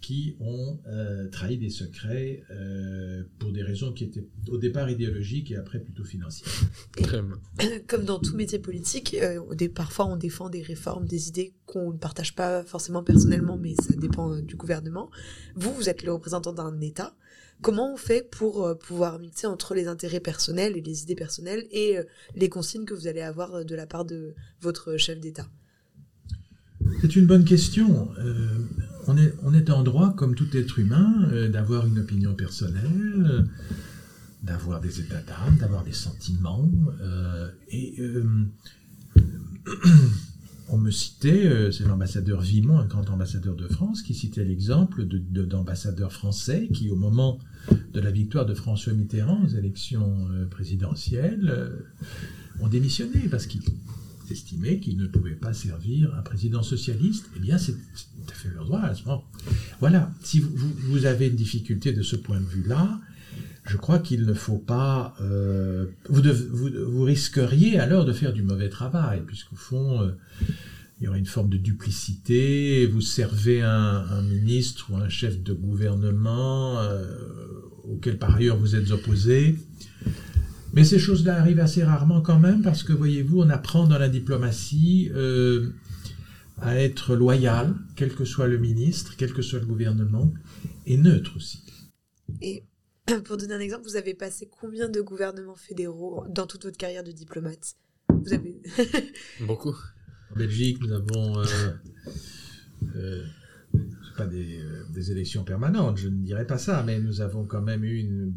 [0.01, 5.51] qui ont euh, trahi des secrets euh, pour des raisons qui étaient au départ idéologiques
[5.51, 6.49] et après plutôt financières.
[7.89, 9.41] comme dans tout métier politique, euh,
[9.75, 13.95] parfois on défend des réformes, des idées qu'on ne partage pas forcément personnellement, mais ça
[13.97, 15.11] dépend du gouvernement.
[15.57, 17.17] Vous, vous êtes le représentant d'un État.
[17.61, 21.97] Comment on fait pour pouvoir mixer entre les intérêts personnels et les idées personnelles et
[22.37, 25.49] les consignes que vous allez avoir de la part de votre chef d'État?
[27.01, 28.09] C'est une bonne question.
[29.09, 32.35] Euh, on, est, on est en droit, comme tout être humain, euh, d'avoir une opinion
[32.35, 33.47] personnelle,
[34.43, 36.71] d'avoir des états d'âme, d'avoir des sentiments.
[37.01, 37.97] Euh, et
[40.69, 46.13] on me citait, c'est l'ambassadeur Vimont, un grand ambassadeur de France, qui citait l'exemple d'ambassadeurs
[46.13, 47.39] français qui, au moment
[47.93, 51.73] de la victoire de François Mitterrand aux élections présidentielles,
[52.61, 53.63] ont démissionné parce qu'ils
[54.31, 58.49] estimé qu'ils ne pouvaient pas servir un président socialiste, eh bien, c'est tout à fait
[58.51, 59.25] leur droit à ce moment.
[59.81, 63.01] Voilà, si vous, avez une difficulté de ce point de vue-là,
[63.65, 65.15] je crois qu'il ne faut pas...
[65.21, 70.13] Euh, vous, risqueriez alors de faire du mauvais travail, puisqu'au fond, euh,
[71.01, 73.71] il y aurait une forme de duplicité, vous servez un,
[74.11, 77.15] un ministre ou un chef de gouvernement euh,
[77.85, 79.57] auquel par ailleurs vous êtes opposé.
[80.73, 84.09] Mais ces choses-là arrivent assez rarement quand même, parce que voyez-vous, on apprend dans la
[84.09, 85.71] diplomatie euh,
[86.61, 90.33] à être loyal, quel que soit le ministre, quel que soit le gouvernement,
[90.87, 91.63] et neutre aussi.
[92.43, 92.65] Et
[93.25, 97.05] pour donner un exemple, vous avez passé combien de gouvernements fédéraux dans toute votre carrière
[97.05, 97.77] de diplomate?
[98.09, 98.61] Vous avez
[99.47, 99.77] beaucoup.
[100.31, 101.45] En Belgique, nous avons euh,
[102.97, 103.25] euh,
[104.17, 107.63] pas des, euh, des, élections permanentes, je ne dirais pas ça, mais nous avons quand
[107.63, 108.35] même eu une,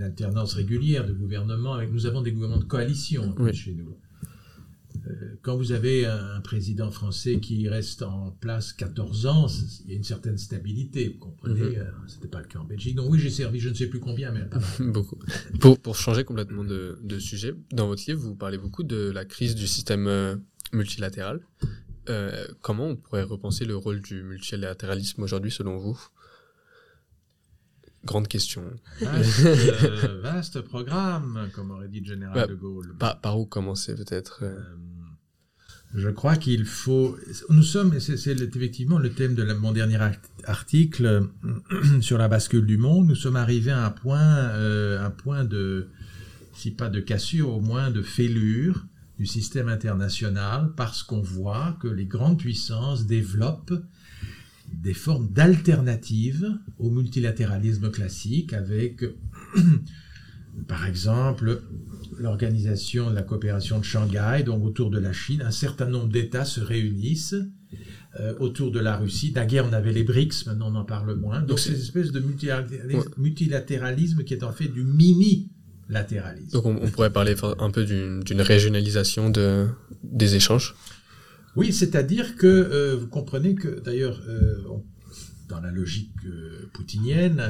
[0.00, 1.74] une alternance régulière de gouvernements.
[1.74, 3.52] Avec, nous avons des gouvernements de coalition oui.
[3.54, 3.96] chez nous.
[5.06, 9.46] Euh, quand vous avez un président français qui reste en place 14 ans,
[9.84, 12.08] il y a une certaine stabilité, vous comprenez mm -hmm.
[12.08, 12.94] C'était pas le cas en Belgique.
[12.96, 14.44] Donc oui, j'ai servi, je ne sais plus combien, mais
[14.96, 15.18] beaucoup.
[15.60, 16.80] Pour, pour changer complètement de,
[17.12, 20.36] de, sujet, dans votre livre, vous parlez beaucoup de la crise du système euh,
[20.72, 21.36] multilatéral.
[22.08, 25.98] Euh, comment on pourrait repenser le rôle du multilatéralisme aujourd'hui, selon vous?
[28.04, 28.62] Grande question.
[29.00, 32.94] Vaste, euh, vaste, programme, comme aurait dit le général bah, de Gaulle.
[32.98, 34.58] Par, par où commencer peut-être euh,
[35.94, 37.18] Je crois qu'il faut.
[37.50, 39.98] Nous sommes, et c'est effectivement le thème de la, mon dernier
[40.44, 41.28] article
[42.00, 43.06] sur la bascule du monde.
[43.06, 45.88] Nous sommes arrivés à un point, euh, un point de,
[46.54, 48.86] si pas de cassure, au moins de fêlure
[49.18, 53.74] du système international, parce qu'on voit que les grandes puissances développent
[54.72, 59.04] des formes d'alternatives au multilatéralisme classique avec,
[60.68, 61.62] par exemple,
[62.18, 66.44] l'organisation de la coopération de Shanghai, donc autour de la Chine, un certain nombre d'États
[66.44, 67.36] se réunissent
[68.18, 69.32] euh, autour de la Russie.
[69.32, 71.42] D'ailleurs, on avait les BRICS, maintenant on en parle moins.
[71.42, 73.14] Donc c'est une espèce de multilatéralisme, ouais.
[73.18, 75.50] multilatéralisme qui est en fait du mini
[75.88, 76.50] latéralisme.
[76.52, 79.66] Donc on, on pourrait parler un peu d'une régionalisation de,
[80.02, 80.74] des échanges?
[81.56, 84.62] Oui, c'est-à-dire que euh, vous comprenez que d'ailleurs, euh,
[85.48, 87.42] dans la logique euh, poutinienne,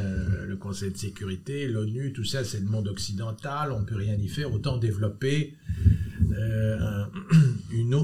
[0.49, 4.15] le Conseil de sécurité, l'ONU, tout ça, c'est le monde occidental, on ne peut rien
[4.15, 5.55] y faire, autant développer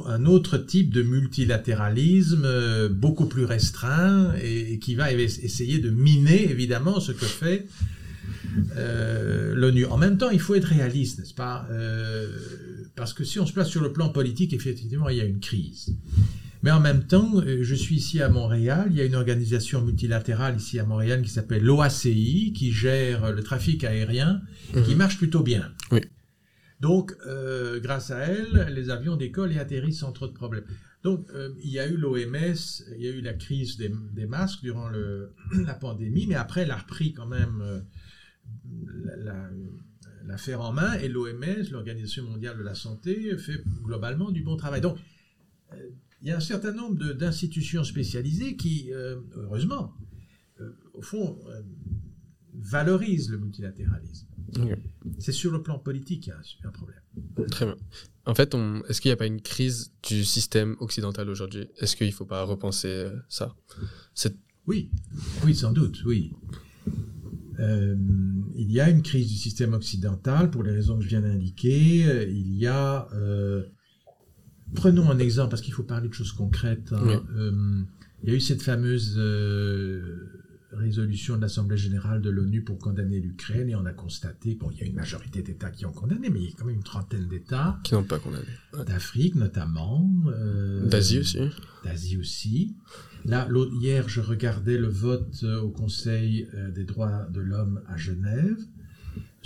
[0.07, 7.01] un, autre type de multilatéralisme beaucoup plus restreint et, qui va essayer de miner évidemment
[7.01, 7.67] ce que fait
[9.55, 9.87] l'ONU.
[9.87, 11.67] En même temps, il faut être réaliste, n'est-ce pas
[12.97, 15.39] parce que si on se place sur le plan politique, effectivement, il y a une
[15.39, 15.95] crise.
[16.62, 19.83] Mais en même temps, euh, je suis ici à Montréal, il y a une organisation
[19.83, 24.41] multilatérale ici à Montréal qui s'appelle l'OACI, qui gère le trafic aérien,
[24.75, 24.83] mmh.
[24.83, 25.71] qui marche plutôt bien.
[25.93, 26.01] Oui.
[26.81, 30.65] Donc, euh, grâce à elle, les avions décollent et atterrissent sans trop de problèmes.
[31.05, 34.27] Donc, euh, il y a eu l'OMS, il y a eu la crise des, des
[34.27, 35.33] masques durant le,
[35.67, 37.81] la pandémie, mais après, elle a repris quand même euh,
[39.05, 39.51] la, la
[40.27, 44.81] l'affaire en main et l'OMS, l'Organisation mondiale de la santé, fait globalement du bon travail.
[44.81, 44.99] Donc,
[45.73, 45.77] euh,
[46.23, 49.93] il y a un certain nombre d'institutions spécialisées qui, euh, heureusement,
[50.61, 51.39] euh, au fond,
[52.55, 54.27] valorisent le multilatéralisme.
[54.59, 54.77] Okay.
[55.19, 57.01] C'est sur le plan politique qu'il y a un, problème.
[57.51, 57.77] Très bien.
[58.25, 58.55] En fait,
[58.89, 61.69] est-ce qu'il n'y a pas une crise du système occidental aujourd'hui?
[61.79, 63.55] Est-ce qu'il ne faut pas repenser ça?
[64.67, 64.91] Oui,
[65.45, 66.33] oui, sans doute, oui.
[67.59, 67.97] Euh,
[68.55, 72.07] il y a une crise du système occidental pour les raisons que je viens d'indiquer.
[72.07, 73.64] Euh, il y a, euh,
[74.75, 76.92] prenons un exemple parce qu'il faut parler de choses concrètes.
[76.92, 77.03] Hein.
[77.05, 77.14] Oui.
[77.37, 77.83] Euh,
[78.23, 80.46] il y a eu cette fameuse euh,
[80.77, 84.79] résolution de l'Assemblée générale de l'ONU pour condamner l'Ukraine et on a constaté, bon, il
[84.79, 86.83] y a une majorité d'États qui ont condamné, mais il y a quand même une
[86.83, 88.47] trentaine d'États qui n'ont pas condamné.
[88.75, 88.85] Ouais.
[88.85, 90.09] D'Afrique notamment.
[90.85, 91.39] D'Asie aussi.
[91.85, 92.77] D'Asie aussi.
[93.25, 93.49] Là,
[93.81, 98.57] hier, je regardais le vote au Conseil des droits de l'homme à Genève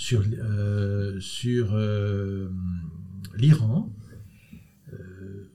[0.01, 2.49] sur, euh, sur euh,
[3.37, 3.95] l'Iran.
[4.95, 5.47] Euh,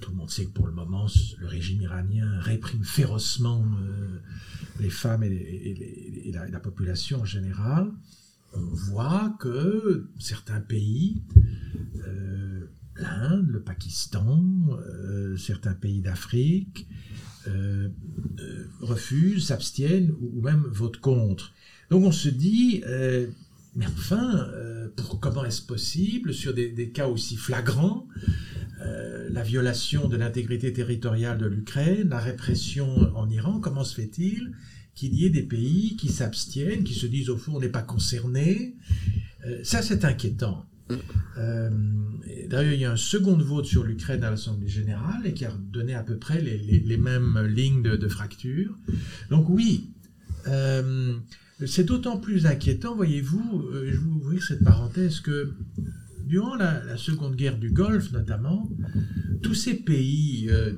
[0.00, 1.06] tout le monde sait que pour le moment,
[1.38, 3.62] le régime iranien réprime férocement
[4.78, 7.90] les femmes et, la, population en général.
[8.52, 11.22] On voit que certains pays,
[12.96, 14.44] l'Inde, le Pakistan,
[15.36, 16.86] certains pays d'Afrique,
[17.48, 17.88] euh,
[18.40, 21.52] euh, refusent, s'abstiennent ou, même votent contre.
[21.90, 23.26] Donc on se dit, euh,
[23.76, 28.06] mais enfin, euh, pour, comment est-ce possible, sur des, cas aussi flagrants,
[29.30, 34.52] la violation de l'intégrité territoriale de l'Ukraine, la répression en Iran, comment se fait-il
[34.94, 37.82] qu'il y ait des pays qui s'abstiennent, qui se disent au fond on n'est pas
[37.82, 38.74] concerné
[39.62, 40.66] Ça c'est inquiétant.
[41.38, 41.70] Euh,
[42.48, 45.52] D'ailleurs, il y a un second vote sur l'Ukraine à l'Assemblée générale et qui a
[45.52, 48.76] donné à peu près les, mêmes lignes de, de, fracture.
[49.30, 49.90] Donc oui,
[50.48, 51.16] euh,
[51.64, 55.54] C'est d'autant plus inquiétant, voyez-vous, euh, je vais ouvrir cette parenthèse, que
[56.30, 58.70] durant la, Seconde Guerre du Golfe notamment,
[59.42, 60.74] tous ces pays euh,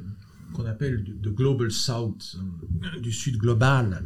[0.55, 2.38] qu'on appelle de Global South,
[2.82, 4.03] euh, du Sud global,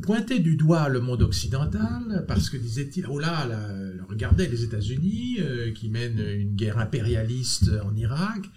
[0.00, 3.68] pointaient du doigt le monde occidental parce que disaient-ils, oh là, là
[4.08, 5.38] regardez les États-Unis
[5.74, 8.48] qui mènent une guerre impérialiste en Irak,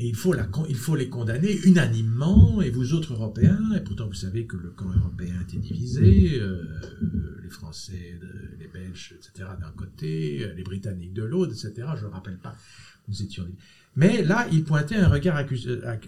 [0.00, 4.46] et il faut, il les condamner unanimement, et vous autres Européens, et pourtant vous savez
[4.46, 6.64] que le camp européen était divisé, euh,
[7.42, 8.18] les Français,
[8.58, 9.50] les Belges, etc.
[9.60, 11.86] d'un côté, les Britanniques de l'autre, etc.
[12.00, 12.56] Je ne rappelle pas,
[13.08, 13.46] nous étions...
[13.94, 15.36] Mais là, ils pointaient un regard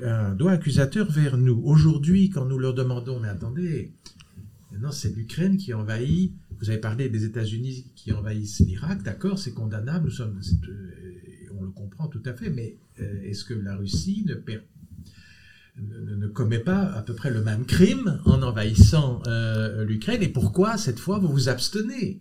[0.03, 1.61] un doigt accusateur vers nous.
[1.63, 3.93] Aujourd'hui, quand nous leur demandons, mais attendez,
[4.73, 9.53] maintenant c'est l'Ukraine qui envahit, vous avez parlé des États-Unis qui envahissent l'Irak, d'accord, c'est
[9.53, 10.41] condamnable, nous sommes,
[11.59, 14.35] on le comprend tout à fait, mais euh, est-ce que la Russie ne,
[16.17, 20.23] ne, commet pas à peu près le même crime en envahissant euh, l'Ukraine?
[20.23, 22.21] Et pourquoi, cette fois, vous vous abstenez?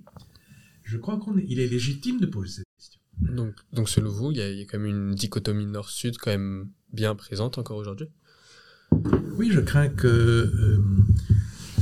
[0.84, 3.02] Je crois qu'il est légitime de poser cette question.
[3.36, 7.16] Donc, donc selon vous, il y, a, quand même une dichotomie nord-sud quand même bien
[7.16, 8.08] présente encore aujourd'hui?
[9.38, 10.84] Oui, je crains que euh,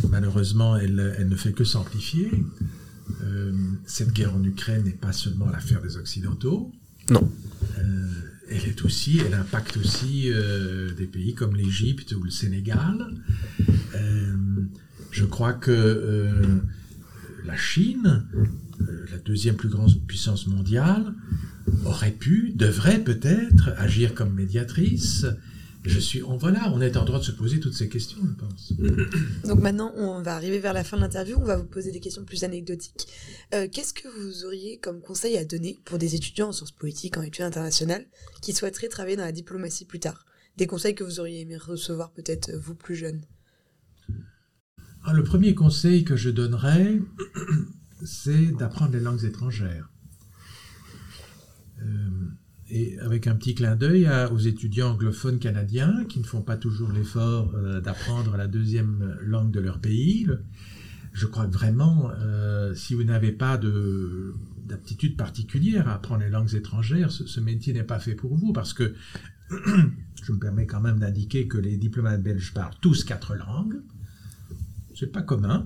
[0.09, 2.31] malheureusement, elle, elle, ne fait que s'amplifier.
[3.85, 6.71] cette guerre en Ukraine n'est pas seulement l'affaire des Occidentaux.
[7.09, 7.29] Non
[8.49, 13.13] elle est aussi, elle impacte aussi euh, des pays comme l'Égypte ou le Sénégal.
[13.95, 14.35] Euh,
[15.11, 16.59] je crois que euh,
[17.45, 18.25] la Chine,
[19.11, 21.13] la deuxième plus grande puissance mondiale,
[21.85, 25.25] aurait pu, devrait peut-être agir comme médiatrice
[25.83, 28.33] je suis, on, voilà, on est en droit de se poser toutes ces questions, je
[28.33, 28.73] pense.
[29.47, 32.01] Donc maintenant, on va arriver vers la fin de l'interview, on va vous poser des
[32.01, 33.07] questions plus anecdotiques.
[33.53, 37.17] Euh, qu'est-ce que vous auriez comme conseil à donner pour des étudiants en sciences politiques,
[37.17, 38.05] en études internationales,
[38.41, 40.25] qui souhaiteraient travailler dans la diplomatie plus tard?
[40.57, 43.21] Des conseils que vous auriez aimé recevoir peut-être euh, vous plus jeune
[45.05, 46.99] ah, Le premier conseil que je donnerais,
[48.03, 49.89] c'est d'apprendre les langues étrangères.
[51.81, 52.09] Euh,
[52.71, 56.91] et avec un petit clin d'œil aux étudiants anglophones canadiens qui ne font pas toujours
[56.91, 60.27] l'effort euh, d'apprendre la deuxième langue de leur pays.
[61.13, 63.59] Je crois que vraiment, euh, si vous n'avez pas
[64.65, 68.73] d'aptitude particulière à apprendre les langues étrangères, ce, métier n'est pas fait pour vous parce
[68.73, 68.93] que
[70.23, 73.81] je me permets quand même d'indiquer que les diplomates belges parlent tous quatre langues.
[74.95, 75.65] C'est pas commun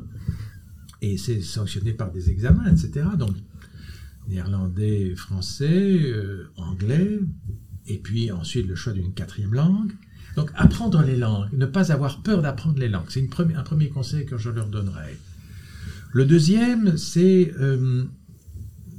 [1.01, 3.05] et c'est sanctionné par des examens, etc.
[3.17, 3.35] Donc
[4.27, 7.19] néerlandais, français, euh, anglais,
[7.87, 9.91] et puis ensuite le choix d'une quatrième langue.
[10.35, 14.25] Donc apprendre les langues, ne pas avoir peur d'apprendre les langues, c'est un premier conseil
[14.25, 15.19] que je leur donnerai.
[16.11, 18.03] Le deuxième, c'est, euh,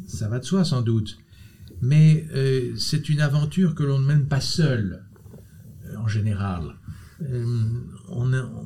[0.07, 1.18] ça va de soi sans doute,
[1.81, 5.03] mais euh, c'est une aventure que l'on ne mène pas seul,
[5.97, 6.77] en général.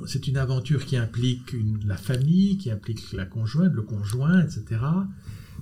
[0.07, 1.55] c'est une aventure qui implique
[1.87, 4.79] la famille, qui implique la conjointe, le conjoint, etc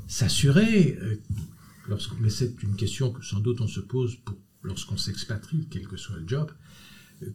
[0.07, 4.18] s'assurer, euh, mais c'est une question que sans doute on se pose
[4.62, 6.50] lorsqu'on s'expatrie, quel que soit le job,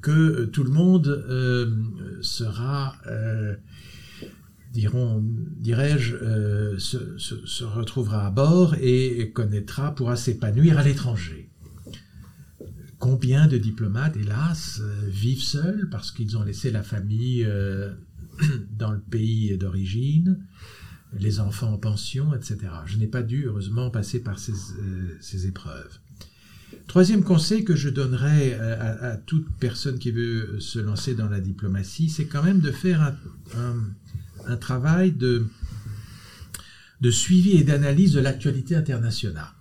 [0.02, 2.96] que euh, tout le monde euh, sera,
[4.72, 5.24] diront,
[5.58, 11.50] dirais-je, se, retrouvera à bord et connaîtra, pourra s'épanouir à l'étranger.
[13.00, 17.46] Combien de diplomates, hélas, vivent seuls parce qu'ils ont laissé la famille
[18.72, 20.46] dans le pays d'origine
[21.20, 22.58] les enfants en pension, etc.
[22.86, 26.00] Je n'ai pas dû, heureusement, passer par ces, euh, épreuves.
[26.88, 32.10] Troisième conseil que je donnerais à, toute personne qui veut se lancer dans la diplomatie,
[32.10, 33.16] c'est quand même de faire
[34.48, 35.46] un, travail de,
[37.02, 39.52] de suivi et d'analyse de l'actualité internationale.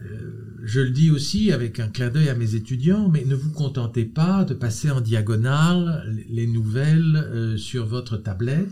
[0.00, 3.50] Euh, je le dis aussi avec un clin d'œil à mes étudiants, mais ne vous
[3.50, 8.68] contentez pas de passer en diagonale les nouvelles euh, sur votre tablette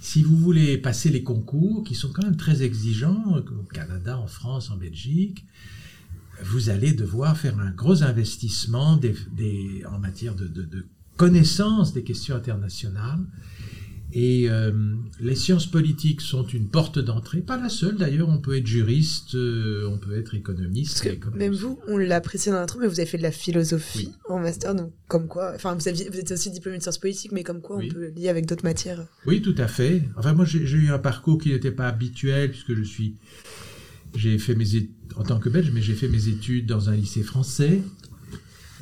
[0.00, 4.26] si vous voulez passer les concours, qui sont quand même très exigeants, au Canada, en
[4.26, 5.44] France, en Belgique,
[6.42, 8.98] vous allez devoir faire un gros investissement
[9.86, 10.86] en matière de, de
[11.18, 13.20] connaissance des questions internationales.
[14.12, 14.72] Et euh,
[15.20, 19.34] les sciences politiques sont une porte d'entrée, pas la seule d'ailleurs, on peut être juriste,
[19.36, 21.08] euh, on peut être économiste.
[21.34, 24.40] même vous, on l'a précisé dans l'intro, mais vous avez fait de la philosophie en
[24.40, 27.44] master, donc comme quoi, enfin vous, aviez, vous êtes aussi diplômé de sciences politiques, mais
[27.44, 29.06] comme quoi on peut lier avec d'autres matières.
[29.26, 30.02] Oui, tout à fait.
[30.16, 33.14] Enfin moi j'ai eu un parcours qui n'était pas habituel, puisque je suis,
[34.16, 36.96] j'ai fait mes études, en tant que belge, mais j'ai fait mes études dans un
[36.96, 37.80] lycée français.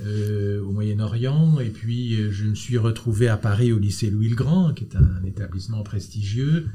[0.07, 4.29] Euh, au Moyen-Orient, et puis euh, je me suis retrouvé à Paris au lycée Louis
[4.29, 6.67] le Grand, qui est un, établissement prestigieux,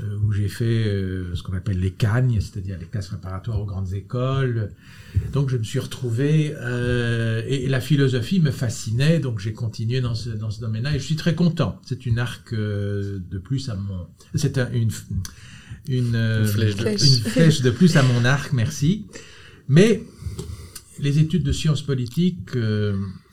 [0.00, 3.64] euh, où j'ai fait euh, ce qu'on appelle les cagnes, c'est-à-dire les classes préparatoires aux
[3.64, 4.72] grandes écoles.
[5.32, 10.16] Donc je me suis retrouvé euh, et, la philosophie me fascinait, donc j'ai continué dans
[10.16, 11.80] ce, dans ce domaine-là et je suis très content.
[11.86, 14.90] C'est une arc de plus à mon, c'est une
[15.86, 16.88] une, flèche de...
[16.88, 19.06] une flèche de plus à mon arc, merci.
[19.68, 20.02] Mais
[20.98, 22.56] les études de sciences politiques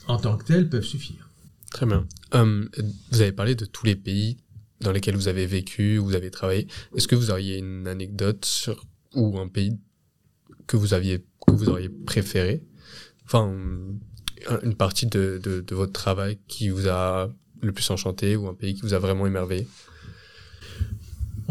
[0.08, 1.30] en tant que telles peuvent suffire.
[1.72, 2.06] Très bien.
[2.34, 4.38] vous avez parlé de tous les pays
[4.82, 6.68] dans lesquels vous avez vécu, où vous avez travaillé.
[6.96, 8.84] Est-ce que vous auriez une anecdote sur
[9.14, 9.78] ou un pays
[10.68, 12.64] que vous aviez que vous auriez préféré?
[13.26, 13.54] Enfin,
[14.64, 17.32] une partie de, de, de, votre travail qui vous a
[17.62, 19.68] le plus enchanté ou un pays qui vous a vraiment émerveillé?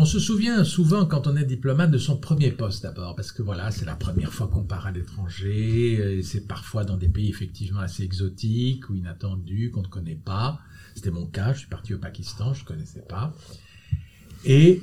[0.01, 3.43] On se souvient souvent quand on est diplomate de son premier poste d'abord, parce que
[3.43, 7.29] voilà, c'est la première fois qu'on part à l'étranger, et c'est parfois dans des pays
[7.29, 10.59] effectivement assez exotiques ou inattendus qu'on ne connaît pas.
[10.95, 13.35] C'était mon cas, je suis parti au Pakistan, je ne connaissais pas.
[14.47, 14.81] Et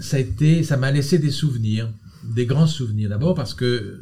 [0.00, 0.18] ça
[0.64, 1.92] ça m'a laissé des souvenirs,
[2.24, 3.10] des grands souvenirs.
[3.10, 4.00] D'abord parce que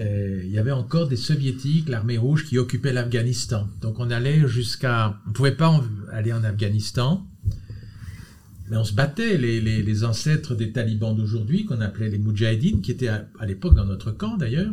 [0.00, 3.68] euh, il y avait encore des soviétiques, l'armée rouge, qui occupait l'Afghanistan.
[3.82, 7.26] Donc on allait jusqu'à, on pouvait pas aller en Afghanistan,
[8.72, 9.36] mais on se battait.
[9.36, 14.10] Les, ancêtres des talibans d'aujourd'hui, qu'on appelait les Moudjahidines, qui étaient à l'époque dans notre
[14.12, 14.72] camp d'ailleurs,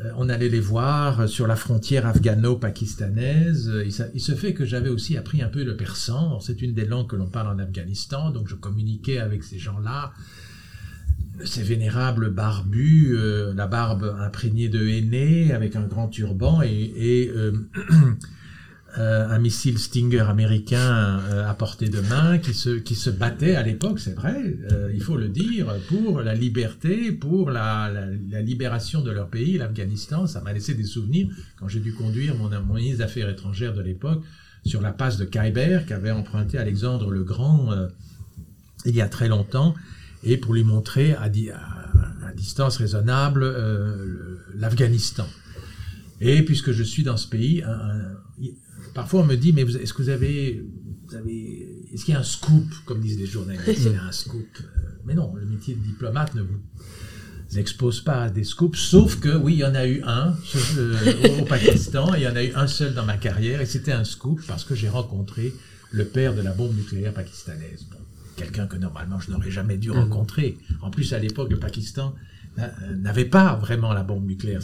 [0.00, 3.70] euh, on allait les voir sur la frontière afghano-pakistanaise.
[3.84, 6.40] Il, se fait que j'avais aussi appris un peu le persan.
[6.40, 10.14] C'est une des langues que l'on parle en Afghanistan, donc je communiquais avec ces gens-là.
[11.44, 17.52] Ces vénérables barbus, euh, la barbe imprégnée de henné, avec un grand turban et, euh,
[18.98, 23.56] Euh, un missile Stinger américain euh, à portée de main qui se, qui se battait
[23.56, 27.90] à l'époque, c'est vrai, euh, il faut le dire, pour la liberté, pour la,
[28.42, 30.26] libération de leur pays, l'Afghanistan.
[30.26, 33.72] Ça m'a laissé des souvenirs quand j'ai dû conduire mon, mon ministre des Affaires étrangères
[33.72, 34.22] de l'époque
[34.66, 37.70] sur la passe de Khyber qu'avait emprunté Alexandre le Grand
[38.84, 39.74] il y a très longtemps
[40.22, 41.30] et pour lui montrer à,
[42.36, 43.44] distance raisonnable
[44.54, 45.26] l'Afghanistan.
[46.20, 47.64] Et puisque je suis dans ce pays,
[48.94, 50.64] Parfois, on me dit, mais est-ce que vous avez,
[51.08, 54.04] vous avez est-ce qu'il y a un scoop, comme disent les journalistes, il y a
[54.04, 56.60] un scoop euh, Mais non, le métier de diplomate ne vous
[57.58, 60.34] expose pas à des scoops, sauf que oui, il y en a eu un
[60.78, 63.66] euh, au Pakistan, et il y en a eu un seul dans ma carrière, et
[63.66, 65.52] c'était un scoop parce que j'ai rencontré
[65.90, 67.86] le père de la bombe nucléaire pakistanaise.
[68.36, 69.98] quelqu'un que normalement je n'aurais jamais dû mmh.
[69.98, 70.58] rencontrer.
[70.80, 72.14] En plus, à l'époque, le Pakistan
[72.58, 74.62] euh, n'avait pas vraiment la bombe nucléaire.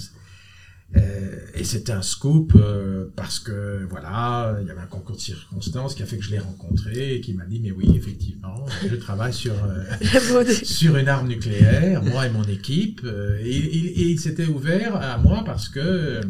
[0.96, 5.20] Euh, et c'était un scoop euh, parce que voilà, il y avait un concours de
[5.20, 8.64] circonstances qui a fait que je l'ai rencontré et qui m'a dit mais oui effectivement,
[8.88, 13.06] je travaille sur euh, sur une arme nucléaire, moi et mon équipe.
[13.40, 16.22] et, et, il s'était ouvert à moi parce que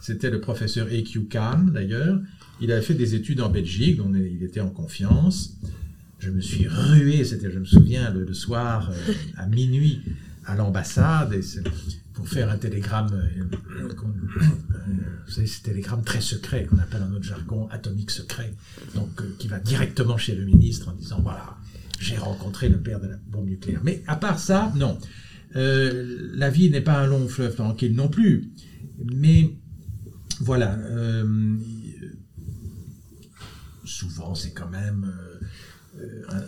[0.00, 1.28] c'était le professeur E.Q.
[1.30, 2.20] Khan d'ailleurs.
[2.60, 5.58] Il avait fait des études en Belgique, dont il était en confiance.
[6.18, 8.90] Je me suis rué, c'était, je me souviens, le, le soir
[9.36, 10.00] à minuit
[10.46, 11.34] à l'ambassade.
[11.34, 11.42] Et
[12.16, 13.44] pour faire un télégramme, euh,
[13.82, 13.92] euh,
[15.26, 18.54] vous savez, ce télégramme très secret qu'on appelle en notre jargon atomique secret,
[18.94, 21.58] donc euh, qui va directement chez le ministre en disant voilà,
[22.00, 23.80] j'ai rencontré le père de la bombe nucléaire.
[23.84, 24.98] Mais à part ça, non.
[25.54, 28.50] la vie n'est pas un long fleuve tranquille non plus.
[29.04, 29.54] Mais
[30.40, 30.78] voilà,
[33.84, 35.12] souvent c'est quand même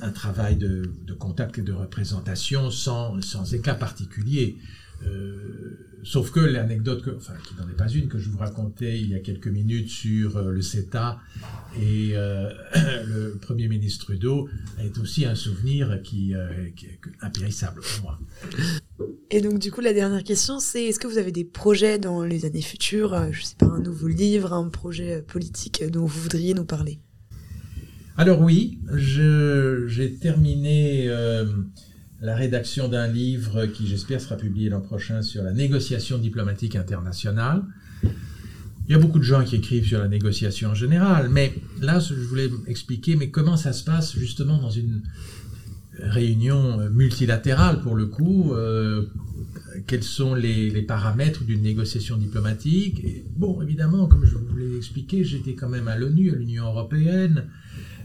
[0.03, 4.59] un, travail de, de, contact et de représentation sans, sans éclat particulier.
[5.07, 9.11] Euh, sauf que l'anecdote, enfin, qui n'en est pas une, que je vous racontais il
[9.11, 11.21] y a quelques minutes sur euh, le CETA
[11.81, 12.51] et euh,
[13.07, 14.49] le Premier ministre Trudeau,
[14.81, 16.35] est aussi un souvenir qui,
[16.77, 18.19] qui, est impérissable pour moi.
[19.31, 22.25] Et donc, du coup, la dernière question, c'est est-ce que vous avez des projets dans
[22.25, 26.55] les années futures Je sais pas, un nouveau livre, un projet politique dont vous voudriez
[26.55, 26.99] nous parler?
[28.17, 31.09] Alors oui, j'ai terminé
[32.21, 37.63] la rédaction d'un livre qui, j'espère, sera publié l'an prochain sur la négociation diplomatique internationale.
[38.03, 42.01] Il y a beaucoup de gens qui écrivent sur la négociation en général, mais là,
[42.01, 45.03] je voulais expliquer mais comment ça se passe justement dans une
[46.01, 48.53] réunion multilatérale pour le coup.
[48.55, 49.07] Euh,
[49.87, 53.05] quels sont les, paramètres d'une négociation diplomatique?
[53.37, 57.45] Bon, évidemment, comme je vous l'ai expliqué, j'étais quand même à l'ONU, à l'Union européenne.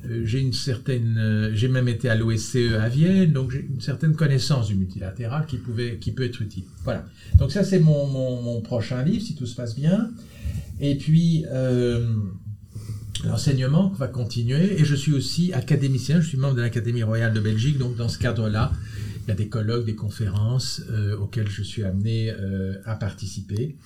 [0.10, 3.80] Euh, j'ai une certaine, euh, j'ai même été à l'OSCE à Vienne, donc j'ai une
[3.80, 6.66] certaine connaissance du multilatéral qui pouvait, qui peut être utile.
[6.84, 7.06] Voilà.
[7.36, 10.12] Donc ça c'est mon, mon, prochain livre si tout se passe bien.
[10.82, 12.16] Et puis euh,
[13.24, 17.40] l'enseignement va continuer et je suis aussi académicien, je suis membre de l'Académie royale de
[17.40, 18.74] Belgique, donc dans ce cadre-là,
[19.26, 20.82] il y a des colloques, des conférences
[21.18, 22.34] auxquelles je suis amené
[22.84, 23.78] à participer.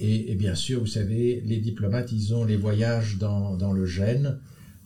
[0.00, 4.38] Et, bien sûr, vous savez, les diplomates, ils ont les voyages dans, dans le gène.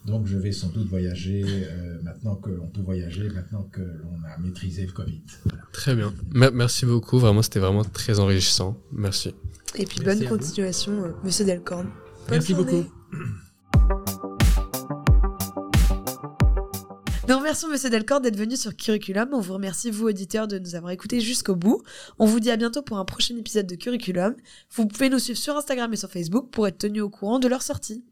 [0.04, 4.36] Donc je vais sans doute voyager euh, maintenant qu'on peut voyager, maintenant que l'on a
[4.40, 5.22] maîtrisé le Covid.
[5.72, 6.12] Très bien.
[6.32, 7.18] Mer- merci beaucoup.
[7.20, 8.76] Vraiment, c'était vraiment très enrichissant.
[8.90, 9.34] Merci.
[9.76, 11.86] Et puis Merci bonne continuation, euh, Monsieur Delcorne.
[11.86, 12.84] Bonne Merci journée.
[13.10, 13.22] beaucoup.
[17.28, 19.28] Nous remercions Monsieur Delcorne d'être venu sur Curriculum.
[19.32, 21.80] On vous remercie, vous, auditeurs, de nous avoir écoutés jusqu'au bout.
[22.18, 24.34] On vous dit à bientôt pour un prochain épisode de Curriculum.
[24.74, 27.46] Vous pouvez nous suivre sur Instagram et sur Facebook pour être tenus au courant de
[27.48, 28.04] leur sortie.